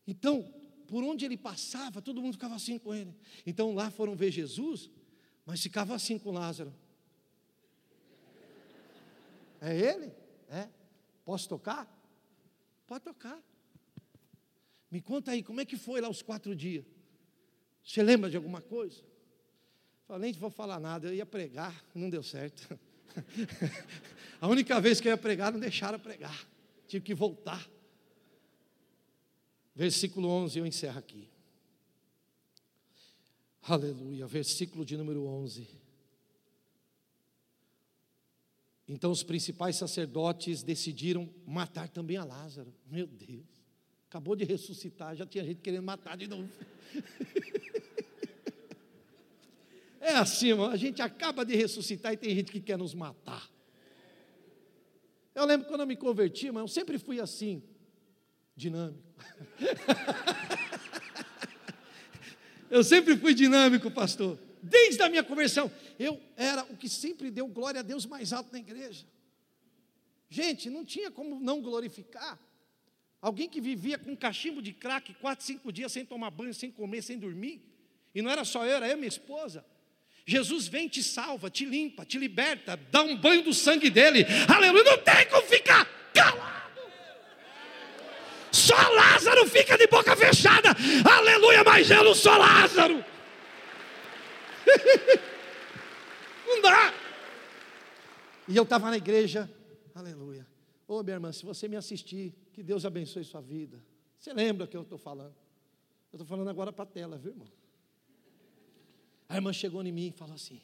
Então, 0.06 0.54
por 0.88 1.04
onde 1.04 1.26
ele 1.26 1.38
passava, 1.38 2.02
todo 2.02 2.22
mundo 2.22 2.34
ficava 2.34 2.56
assim 2.56 2.78
com 2.78 2.94
ele. 2.94 3.14
Então 3.46 3.74
lá 3.74 3.90
foram 3.92 4.16
ver 4.16 4.32
Jesus, 4.32 4.90
mas 5.46 5.62
ficava 5.62 5.96
assim 5.96 6.18
com 6.18 6.32
Lázaro. 6.32 6.74
É 9.62 9.76
ele? 9.76 10.12
É. 10.50 10.68
Posso 11.26 11.50
tocar? 11.50 11.88
Pode 12.86 13.04
tocar. 13.04 13.42
Me 14.90 15.02
conta 15.02 15.32
aí, 15.32 15.44
como 15.44 15.60
é 15.60 15.66
que 15.66 15.76
foi 15.76 16.00
lá 16.00 16.10
os 16.10 16.22
quatro 16.22 16.56
dias? 16.56 16.86
Você 17.84 18.02
lembra 18.02 18.30
de 18.30 18.38
alguma 18.38 18.62
coisa? 18.62 19.04
Falei, 20.08 20.32
nem 20.32 20.40
vou 20.40 20.50
falar 20.50 20.80
nada, 20.80 21.08
eu 21.08 21.14
ia 21.14 21.26
pregar, 21.26 21.86
não 21.94 22.10
deu 22.10 22.24
certo. 22.24 22.80
A 24.40 24.48
única 24.48 24.80
vez 24.80 25.02
que 25.02 25.08
eu 25.08 25.12
ia 25.12 25.18
pregar, 25.18 25.52
não 25.52 25.60
deixaram 25.60 26.00
pregar. 26.00 26.48
Tive 26.88 27.04
que 27.04 27.14
voltar. 27.14 27.70
Versículo 29.76 30.30
11, 30.30 30.60
eu 30.60 30.66
encerro 30.66 30.98
aqui. 30.98 31.30
Aleluia, 33.62 34.26
versículo 34.26 34.86
de 34.86 34.96
número 34.96 35.26
11. 35.26 35.68
Então 38.88 39.12
os 39.12 39.24
principais 39.24 39.76
sacerdotes 39.76 40.64
decidiram 40.64 41.30
matar 41.46 41.90
também 41.90 42.18
a 42.18 42.24
Lázaro. 42.24 42.74
Meu 42.90 43.06
Deus, 43.06 43.46
acabou 44.08 44.36
de 44.36 44.46
ressuscitar, 44.46 45.16
já 45.16 45.26
tinha 45.26 45.44
gente 45.44 45.62
querendo 45.62 45.84
matar 45.84 46.16
de 46.16 46.28
novo. 46.28 46.50
É 50.08 50.14
assim, 50.14 50.54
a 50.54 50.78
gente 50.78 51.02
acaba 51.02 51.44
de 51.44 51.54
ressuscitar 51.54 52.14
e 52.14 52.18
tem 52.18 52.34
gente 52.34 52.50
que 52.50 52.62
quer 52.62 52.78
nos 52.78 52.94
matar. 52.94 53.46
Eu 55.36 55.44
lembro 55.44 55.68
quando 55.68 55.82
eu 55.82 55.88
me 55.88 55.98
converti, 55.98 56.50
mas 56.50 56.62
eu 56.62 56.68
sempre 56.70 56.98
fui 56.98 57.20
assim, 57.20 57.62
dinâmico. 58.56 59.04
eu 62.72 62.82
sempre 62.86 63.18
fui 63.18 63.34
dinâmico, 63.34 63.92
pastor. 63.92 64.40
Desde 64.62 65.02
a 65.02 65.10
minha 65.10 65.24
conversão, 65.24 65.72
eu 66.00 66.20
era 66.36 66.64
o 66.64 66.76
que 66.76 66.90
sempre 66.90 67.30
deu 67.30 67.48
glória 67.48 67.80
a 67.80 67.84
Deus 67.84 68.06
mais 68.06 68.34
alto 68.34 68.52
na 68.52 68.60
igreja. 68.60 69.06
Gente, 70.30 70.70
não 70.70 70.84
tinha 70.84 71.10
como 71.10 71.40
não 71.40 71.62
glorificar. 71.62 72.38
Alguém 73.22 73.50
que 73.50 73.60
vivia 73.60 73.98
com 73.98 74.12
um 74.12 74.16
cachimbo 74.16 74.62
de 74.62 74.74
crack 74.74 75.14
quatro, 75.16 75.46
cinco 75.46 75.72
dias 75.72 75.92
sem 75.92 76.06
tomar 76.06 76.30
banho, 76.30 76.54
sem 76.54 76.70
comer, 76.70 77.02
sem 77.02 77.18
dormir. 77.18 77.62
E 78.14 78.22
não 78.22 78.30
era 78.30 78.44
só 78.44 78.66
eu, 78.66 78.76
era 78.76 78.88
eu 78.88 78.94
e 78.94 78.96
minha 78.98 79.08
esposa. 79.08 79.66
Jesus 80.26 80.68
vem, 80.68 80.88
te 80.88 81.02
salva, 81.02 81.50
te 81.50 81.66
limpa, 81.66 82.06
te 82.06 82.18
liberta, 82.18 82.78
dá 82.92 83.02
um 83.02 83.16
banho 83.16 83.44
do 83.44 83.54
sangue 83.54 83.90
dele. 83.90 84.26
Aleluia, 84.54 84.84
não 84.84 84.98
tem 84.98 85.26
como 85.30 85.44
ficar 85.44 85.86
calado. 86.14 86.58
Só 88.52 88.76
Lázaro 88.76 89.48
fica 89.48 89.78
de 89.78 89.88
boca 89.88 90.16
fechada. 90.16 90.76
Aleluia, 91.10 91.64
mas 91.64 91.90
eu 91.90 92.04
não 92.04 92.14
sou 92.14 92.38
Lázaro. 92.38 93.04
não 96.46 96.62
dá. 96.62 96.94
E 98.48 98.56
eu 98.56 98.64
estava 98.64 98.90
na 98.90 98.98
igreja, 98.98 99.50
aleluia. 99.94 100.48
Ô 100.88 101.00
oh, 101.00 101.04
minha 101.04 101.16
irmã, 101.16 101.32
se 101.32 101.46
você 101.46 101.68
me 101.68 101.76
assistir, 101.76 102.34
que 102.54 102.64
Deus 102.64 102.86
abençoe 102.86 103.24
sua 103.24 103.42
vida. 103.42 103.84
Você 104.18 104.34
lembra 104.34 104.66
que 104.68 104.76
eu 104.76 104.82
estou 104.82 104.98
falando? 104.98 105.36
Eu 106.14 106.18
estou 106.18 106.26
falando 106.26 106.50
agora 106.50 106.72
para 106.72 106.84
a 106.84 106.88
tela, 106.88 107.18
viu, 107.18 107.32
irmão? 107.32 107.48
A 109.28 109.36
irmã 109.36 109.52
chegou 109.52 109.84
em 109.84 109.92
mim 109.92 110.08
e 110.08 110.12
falou 110.12 110.36
assim: 110.36 110.62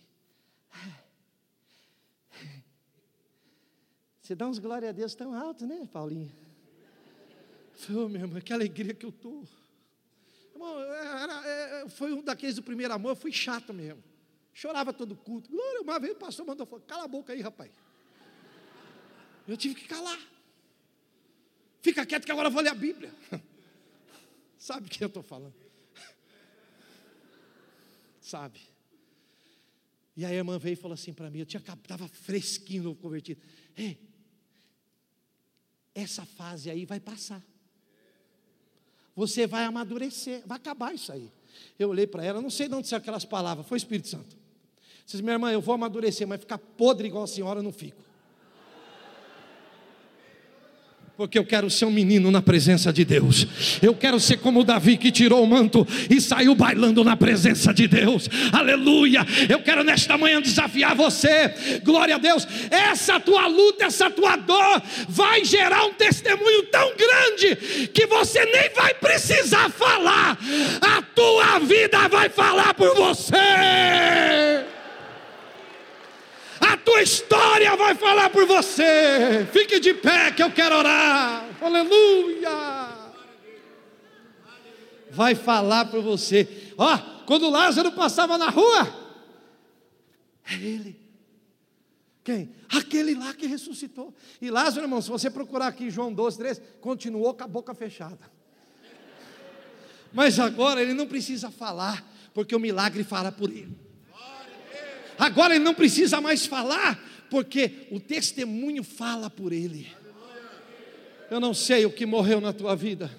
Você 4.22 4.36
dá 4.36 4.48
uns 4.48 4.58
glória 4.58 4.88
a 4.88 4.92
Deus 4.94 5.14
tão 5.14 5.34
alto, 5.34 5.68
né, 5.68 5.86
Paulinho? 5.92 6.32
Falei, 7.74 8.02
oh, 8.02 8.08
minha 8.08 8.24
irmã, 8.24 8.40
que 8.40 8.54
alegria 8.54 8.94
que 8.94 9.06
eu 9.06 9.10
estou. 9.10 9.44
Era, 10.56 11.90
foi 11.90 12.14
um 12.14 12.22
daqueles 12.22 12.56
do 12.56 12.64
primeiro 12.64 12.94
amor, 12.94 13.10
eu 13.10 13.16
fui 13.16 13.32
chato 13.32 13.74
mesmo. 13.74 14.04
Chorava 14.54 14.94
todo 14.94 15.16
culto. 15.16 15.50
Glória, 15.50 15.82
uma 15.82 16.00
vez 16.00 16.14
o 16.14 16.18
pastor 16.18 16.46
mandou 16.46 16.66
falar, 16.66 16.82
cala 16.84 17.04
a 17.06 17.08
boca 17.08 17.34
aí, 17.34 17.42
rapaz. 17.42 17.72
Eu 19.48 19.58
tive 19.58 19.76
que 19.76 19.88
calar. 19.88 20.20
Fica 21.82 22.06
quieto 22.06 22.26
que 22.26 22.32
agora 22.32 22.48
eu 22.48 22.52
vou 22.52 22.62
ler 22.62 22.70
a 22.70 22.76
Bíblia. 22.76 23.14
Sabe 24.58 24.88
o 24.88 24.90
que 24.90 25.04
eu 25.04 25.08
estou 25.08 25.24
falando? 25.24 25.56
sabe? 28.22 28.62
E 30.16 30.24
a 30.24 30.32
irmã 30.32 30.58
veio 30.58 30.74
e 30.74 30.78
falou 30.78 30.94
assim 30.94 31.12
para 31.12 31.30
mim, 31.30 31.40
eu 31.40 31.44
estava 31.44 32.08
fresquinho 32.08 32.84
no 32.84 32.96
convertido. 32.96 33.42
Ei, 33.76 34.00
essa 35.94 36.26
fase 36.26 36.70
aí 36.70 36.86
vai 36.86 37.00
passar. 37.00 37.44
Você 39.16 39.46
vai 39.46 39.64
amadurecer, 39.64 40.44
vai 40.46 40.58
acabar 40.58 40.94
isso 40.94 41.12
aí. 41.12 41.32
Eu 41.78 41.90
olhei 41.90 42.08
para 42.08 42.24
ela, 42.24 42.42
não 42.42 42.50
sei 42.50 42.68
de 42.68 42.76
onde 42.76 42.88
são 42.88 42.98
aquelas 42.98 43.26
palavras, 43.26 43.68
foi 43.68 43.78
Espírito 43.78 44.08
Santo. 44.08 44.36
Disse, 45.06 45.22
minha 45.22 45.34
irmã, 45.34 45.52
eu 45.52 45.62
vou 45.62 45.76
amadurecer, 45.76 46.28
mas 46.28 46.40
ficar 46.40 46.58
podre 46.58 47.08
igual 47.08 47.24
a 47.24 47.28
senhora 47.28 47.60
eu 47.60 47.64
não 47.64 47.74
fico. 47.74 48.02
Porque 51.16 51.38
eu 51.38 51.46
quero 51.46 51.70
ser 51.70 51.86
um 51.86 51.92
menino 51.92 52.32
na 52.32 52.42
presença 52.42 52.92
de 52.92 53.06
Deus. 53.06 53.46
Eu 53.84 53.94
quero 53.94 54.20
ser 54.20 54.38
como 54.38 54.64
Davi 54.64 54.98
que 54.98 55.12
tirou 55.12 55.44
o 55.44 55.48
manto 55.48 55.88
e 56.10 56.20
saiu 56.20 56.56
bailando 56.56 57.04
na 57.04 57.16
presença 57.16 57.72
de 57.72 57.88
Deus. 57.88 58.28
Aleluia! 58.52 59.24
Eu 59.48 59.62
quero 59.62 59.84
nesta 59.84 60.18
manhã 60.18 60.42
desafiar 60.42 60.96
você. 60.96 61.54
Glória 61.84 62.16
a 62.16 62.18
Deus. 62.18 62.48
Essa 62.72 63.20
tua 63.20 63.46
luta, 63.46 63.86
essa 63.86 64.10
tua 64.10 64.36
dor 64.38 64.82
vai 65.08 65.46
gerar 65.46 65.86
um 65.86 65.94
testemunho 65.94 66.64
tão 66.64 66.92
grande 66.96 67.90
que 67.94 68.08
você 68.08 68.44
nem 68.46 68.72
vai 68.74 68.96
precisar 68.96 69.70
falar. 69.70 70.40
A 70.82 71.00
tua 71.04 71.60
vida 71.60 72.08
vai 72.08 72.28
falar 72.28 72.74
por 72.74 72.96
você 72.96 74.73
tua 76.84 77.02
história 77.02 77.76
vai 77.76 77.96
falar 77.96 78.30
por 78.30 78.46
você. 78.46 79.48
Fique 79.52 79.80
de 79.80 79.94
pé 79.94 80.32
que 80.32 80.44
eu 80.44 80.52
quero 80.52 80.76
orar. 80.76 81.46
Aleluia. 81.62 82.90
Vai 85.12 85.36
falar 85.36 85.86
por 85.86 86.02
você. 86.02 86.74
Ó, 86.78 86.98
quando 87.26 87.50
Lázaro 87.50 87.92
passava 87.92 88.38
na 88.38 88.50
rua, 88.50 88.88
é 90.50 90.56
ele. 90.56 91.00
Quem? 92.24 92.54
Aquele 92.70 93.14
lá 93.14 93.34
que 93.34 93.46
ressuscitou. 93.46 94.14
E 94.42 94.50
Lázaro, 94.50 94.86
irmão, 94.86 95.02
se 95.02 95.10
você 95.10 95.30
procurar 95.30 95.68
aqui 95.68 95.90
João 95.90 96.14
12, 96.14 96.38
13, 96.38 96.62
continuou 96.80 97.34
com 97.34 97.44
a 97.44 97.48
boca 97.48 97.74
fechada. 97.76 98.32
Mas 100.14 100.40
agora 100.40 100.82
ele 100.82 100.94
não 100.94 101.08
precisa 101.08 101.50
falar, 101.52 102.06
porque 102.34 102.56
o 102.56 102.60
milagre 102.60 103.04
fala 103.04 103.32
por 103.32 103.50
ele. 103.50 103.83
Agora 105.24 105.56
ele 105.56 105.64
não 105.64 105.74
precisa 105.74 106.20
mais 106.20 106.46
falar, 106.46 107.02
porque 107.30 107.88
o 107.90 107.98
testemunho 107.98 108.84
fala 108.84 109.30
por 109.30 109.54
ele. 109.54 109.88
Eu 111.32 111.40
não 111.40 111.54
sei 111.54 111.86
o 111.86 111.90
que 111.90 112.06
morreu 112.06 112.42
na 112.42 112.52
tua 112.52 112.76
vida. 112.76 113.10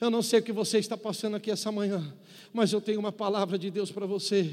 Eu 0.00 0.10
não 0.10 0.20
sei 0.20 0.40
o 0.40 0.42
que 0.42 0.50
você 0.50 0.78
está 0.78 0.96
passando 0.96 1.36
aqui 1.36 1.48
essa 1.48 1.70
manhã, 1.70 2.12
mas 2.52 2.72
eu 2.72 2.80
tenho 2.80 2.98
uma 2.98 3.12
palavra 3.12 3.56
de 3.56 3.70
Deus 3.70 3.92
para 3.92 4.04
você. 4.04 4.52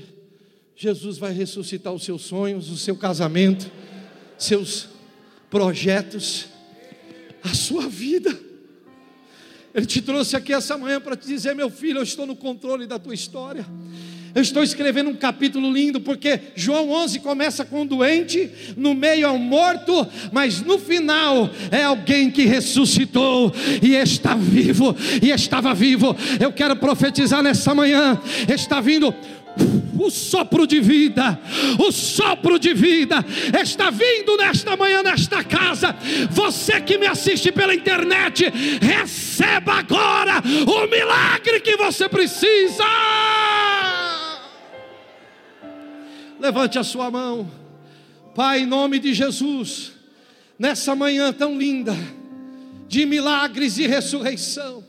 Jesus 0.75 1.17
vai 1.17 1.33
ressuscitar 1.33 1.91
os 1.91 2.03
seus 2.03 2.21
sonhos, 2.21 2.69
o 2.69 2.77
seu 2.77 2.95
casamento, 2.95 3.71
seus 4.37 4.89
projetos, 5.49 6.49
a 7.41 7.51
sua 7.55 7.89
vida. 7.89 8.29
Ele 9.73 9.87
te 9.87 10.03
trouxe 10.03 10.35
aqui 10.35 10.53
essa 10.53 10.77
manhã 10.77 11.01
para 11.01 11.17
te 11.17 11.25
dizer, 11.25 11.55
meu 11.55 11.71
filho, 11.71 11.97
eu 11.97 12.03
estou 12.03 12.27
no 12.27 12.35
controle 12.35 12.85
da 12.85 12.99
tua 12.99 13.15
história. 13.15 13.65
Eu 14.33 14.41
estou 14.41 14.61
escrevendo 14.63 15.09
um 15.09 15.15
capítulo 15.15 15.71
lindo, 15.71 15.99
porque 15.99 16.39
João 16.55 16.91
11 16.91 17.19
começa 17.19 17.65
com 17.65 17.81
um 17.81 17.85
doente, 17.85 18.49
no 18.77 18.93
meio 18.93 19.25
é 19.25 19.31
um 19.31 19.39
morto, 19.39 20.07
mas 20.31 20.61
no 20.61 20.77
final 20.77 21.49
é 21.71 21.83
alguém 21.83 22.29
que 22.29 22.45
ressuscitou 22.45 23.53
e 23.81 23.95
está 23.95 24.35
vivo, 24.35 24.95
e 25.21 25.31
estava 25.31 25.73
vivo. 25.73 26.15
Eu 26.39 26.51
quero 26.51 26.75
profetizar 26.75 27.41
nessa 27.41 27.73
manhã: 27.73 28.19
está 28.47 28.79
vindo 28.79 29.13
o 29.99 30.09
sopro 30.09 30.65
de 30.65 30.79
vida, 30.79 31.39
o 31.77 31.91
sopro 31.91 32.57
de 32.57 32.73
vida 32.73 33.25
está 33.61 33.89
vindo 33.89 34.37
nesta 34.37 34.77
manhã, 34.77 35.03
nesta 35.03 35.43
casa. 35.43 35.95
Você 36.29 36.79
que 36.81 36.97
me 36.97 37.07
assiste 37.07 37.51
pela 37.51 37.73
internet, 37.73 38.45
receba 38.81 39.73
agora 39.73 40.41
o 40.65 40.87
milagre 40.87 41.59
que 41.59 41.75
você 41.75 42.07
precisa. 42.07 42.85
Levante 46.39 46.79
a 46.79 46.83
sua 46.83 47.11
mão. 47.11 47.49
Pai, 48.33 48.61
em 48.61 48.65
nome 48.65 48.99
de 48.99 49.13
Jesus, 49.13 49.91
nessa 50.57 50.95
manhã 50.95 51.33
tão 51.33 51.57
linda, 51.57 51.95
de 52.87 53.05
milagres 53.05 53.77
e 53.77 53.85
ressurreição, 53.85 54.83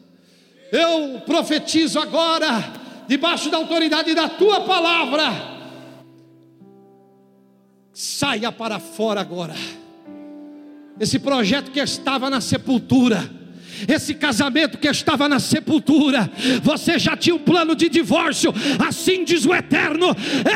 eu 0.71 1.21
profetizo 1.21 1.99
agora, 1.99 2.73
debaixo 3.09 3.51
da 3.51 3.57
autoridade 3.57 4.15
da 4.15 4.29
tua 4.29 4.61
palavra, 4.61 5.33
saia 7.93 8.53
para 8.53 8.79
fora 8.79 9.21
agora. 9.21 9.55
esse 10.99 11.19
projeto 11.19 11.71
que 11.71 11.81
estava 11.81 12.31
na 12.31 12.41
sepultura 12.41 13.39
esse 13.89 14.14
casamento 14.14 14.78
que 14.78 14.89
estava 14.89 15.28
na 15.28 15.39
sepultura, 15.39 16.31
você 16.62 16.99
já 16.99 17.16
tinha 17.16 17.35
um 17.35 17.39
plano 17.39 17.74
de 17.74 17.89
divórcio, 17.89 18.53
assim 18.87 19.24
diz 19.24 19.45
o 19.45 19.55
Eterno: 19.55 20.09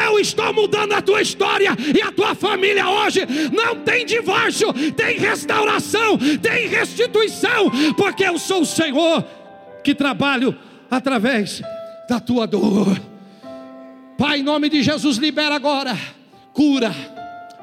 eu 0.07 0.18
estou 0.18 0.53
mudando 0.53 0.93
a 0.93 1.03
tua 1.03 1.22
história 1.22 1.70
e 1.95 2.03
a 2.03 2.12
tua 2.12 2.35
família 2.35 2.89
hoje. 2.89 3.20
Não 3.53 3.77
tem 3.77 4.05
divórcio, 4.05 4.72
tem 4.93 5.18
restauração, 5.18 6.18
tem 6.41 6.68
restituição, 6.68 7.70
porque 7.97 8.25
eu 8.25 8.39
sou 8.39 8.62
o 8.62 8.66
Senhor 8.66 9.25
que 9.83 9.95
trabalho 9.95 10.57
através 10.91 11.62
da 12.09 12.20
tua 12.20 12.47
dor. 12.47 13.01
Pai, 14.16 14.41
em 14.41 14.43
nome 14.43 14.68
de 14.68 14.83
Jesus, 14.83 15.16
libera 15.16 15.55
agora 15.55 15.97
cura, 16.53 16.95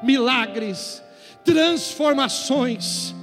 milagres, 0.02 1.02
transformações 1.44 3.14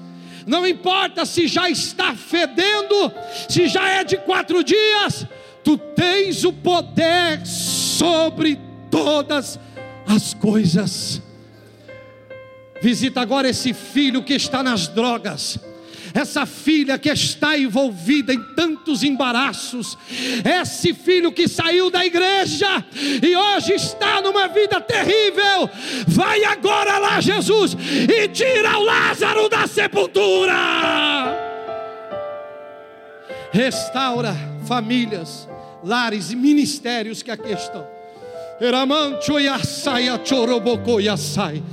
não 0.49 0.65
importa 0.65 1.27
se 1.27 1.47
já 1.47 1.69
está 1.69 2.15
fedendo, 2.15 3.13
se 3.47 3.67
já 3.67 3.87
é 3.87 4.03
de 4.03 4.17
quatro 4.17 4.63
dias, 4.63 5.27
tu 5.63 5.77
tens 5.77 6.43
o 6.43 6.51
poder 6.51 7.45
sobre 7.45 8.59
todas 8.89 9.59
as 10.07 10.33
coisas. 10.33 11.21
Visita 12.81 13.21
agora 13.21 13.47
esse 13.47 13.73
filho 13.73 14.23
que 14.23 14.33
está 14.33 14.63
nas 14.63 14.87
drogas 14.87 15.59
essa 16.14 16.45
filha 16.45 16.97
que 16.97 17.10
está 17.10 17.57
envolvida 17.57 18.34
em 18.34 18.41
tantos 18.55 19.03
embaraços, 19.03 19.97
esse 20.62 20.93
filho 20.93 21.32
que 21.32 21.47
saiu 21.47 21.89
da 21.89 22.05
igreja 22.05 22.84
e 23.22 23.36
hoje 23.36 23.74
está 23.74 24.22
numa 24.22 24.47
vida 24.47 24.80
terrível, 24.82 25.70
vai 26.07 26.43
agora 26.43 26.97
lá, 26.97 27.22
Jesus, 27.22 27.74
e 27.74 28.28
tira 28.28 28.78
o 28.78 28.84
Lázaro 28.84 29.49
da 29.49 29.68
sepultura. 29.68 30.55
Restaura 33.51 34.36
famílias, 34.68 35.47
lares 35.84 36.32
e 36.32 36.36
ministérios 36.36 37.24
que 37.24 37.32
aqui 37.32 37.51
estão. 37.51 37.88
Eramancho 38.62 39.39
yasaia 39.39 40.20
choroboko 40.24 40.99
yasai 40.99 41.64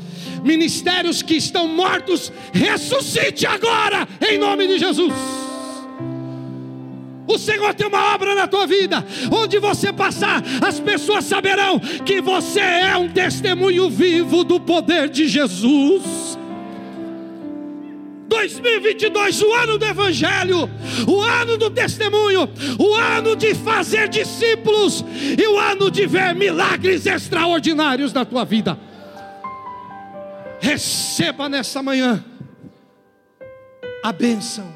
ministérios 0.47 1.21
que 1.21 1.35
estão 1.35 1.67
mortos, 1.67 2.33
ressuscite 2.53 3.45
agora, 3.45 4.09
em 4.31 4.39
nome 4.39 4.69
de 4.69 4.79
Jesus. 4.79 5.13
O 7.27 7.37
Senhor 7.39 7.75
tem 7.75 7.89
uma 7.89 8.15
obra 8.15 8.35
na 8.37 8.47
tua 8.47 8.67
vida, 8.67 9.05
onde 9.33 9.59
você 9.59 9.93
passar, 9.93 10.43
as 10.65 10.79
pessoas 10.79 11.25
saberão 11.25 11.81
que 11.81 12.21
você 12.21 12.61
é 12.61 12.97
um 12.97 13.09
testemunho 13.09 13.91
vivo 13.91 14.45
do 14.45 14.61
poder 14.61 15.09
de 15.09 15.27
Jesus. 15.27 16.39
2022, 18.29 19.43
o 19.43 19.53
ano 19.55 19.79
do 19.79 19.85
Evangelho, 19.85 20.71
o 21.07 21.21
ano 21.21 21.57
do 21.57 21.71
testemunho, 21.71 22.49
o 22.79 22.95
ano 22.95 23.35
de 23.35 23.55
fazer 23.55 24.09
discípulos 24.09 25.05
e 25.37 25.47
o 25.47 25.59
ano 25.59 25.91
de 25.91 26.07
ver 26.07 26.35
milagres 26.35 27.07
extraordinários 27.07 28.13
na 28.13 28.25
tua 28.25 28.45
vida. 28.45 28.79
Receba 30.67 31.49
nessa 31.49 31.81
manhã 31.81 32.25
a 34.03 34.11
bênção, 34.11 34.67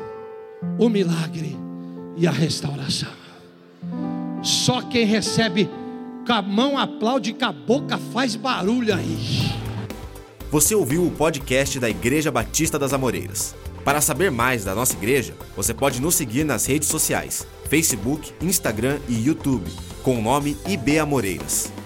o 0.79 0.89
milagre 0.89 1.57
e 2.17 2.29
a 2.29 2.31
restauração. 2.31 3.11
Só 4.41 4.83
quem 4.83 5.05
recebe 5.05 5.69
com 6.25 6.33
a 6.33 6.41
mão 6.41 6.79
aplaude, 6.79 7.33
com 7.33 7.45
a 7.45 7.51
boca 7.51 7.99
faz 7.99 8.37
barulho 8.37 8.95
aí. 8.95 9.51
Você 10.49 10.77
ouviu 10.77 11.05
o 11.05 11.11
podcast 11.11 11.81
da 11.81 11.91
Igreja 11.91 12.31
Batista 12.31 12.79
das 12.79 12.93
Amoreiras. 12.93 13.57
Para 13.85 14.01
saber 14.01 14.31
mais 14.31 14.63
da 14.63 14.77
nossa 14.77 14.93
igreja, 14.93 15.35
você 15.57 15.75
pode 15.75 16.01
nos 16.01 16.15
seguir 16.15 16.45
nas 16.45 16.67
redes 16.67 16.87
sociais: 16.87 17.45
Facebook, 17.69 18.33
Instagram 18.41 19.01
e 19.09 19.27
YouTube, 19.27 19.69
com 20.05 20.21
o 20.21 20.23
nome 20.23 20.57
IB 20.69 21.01
Amoreiras. 21.01 21.80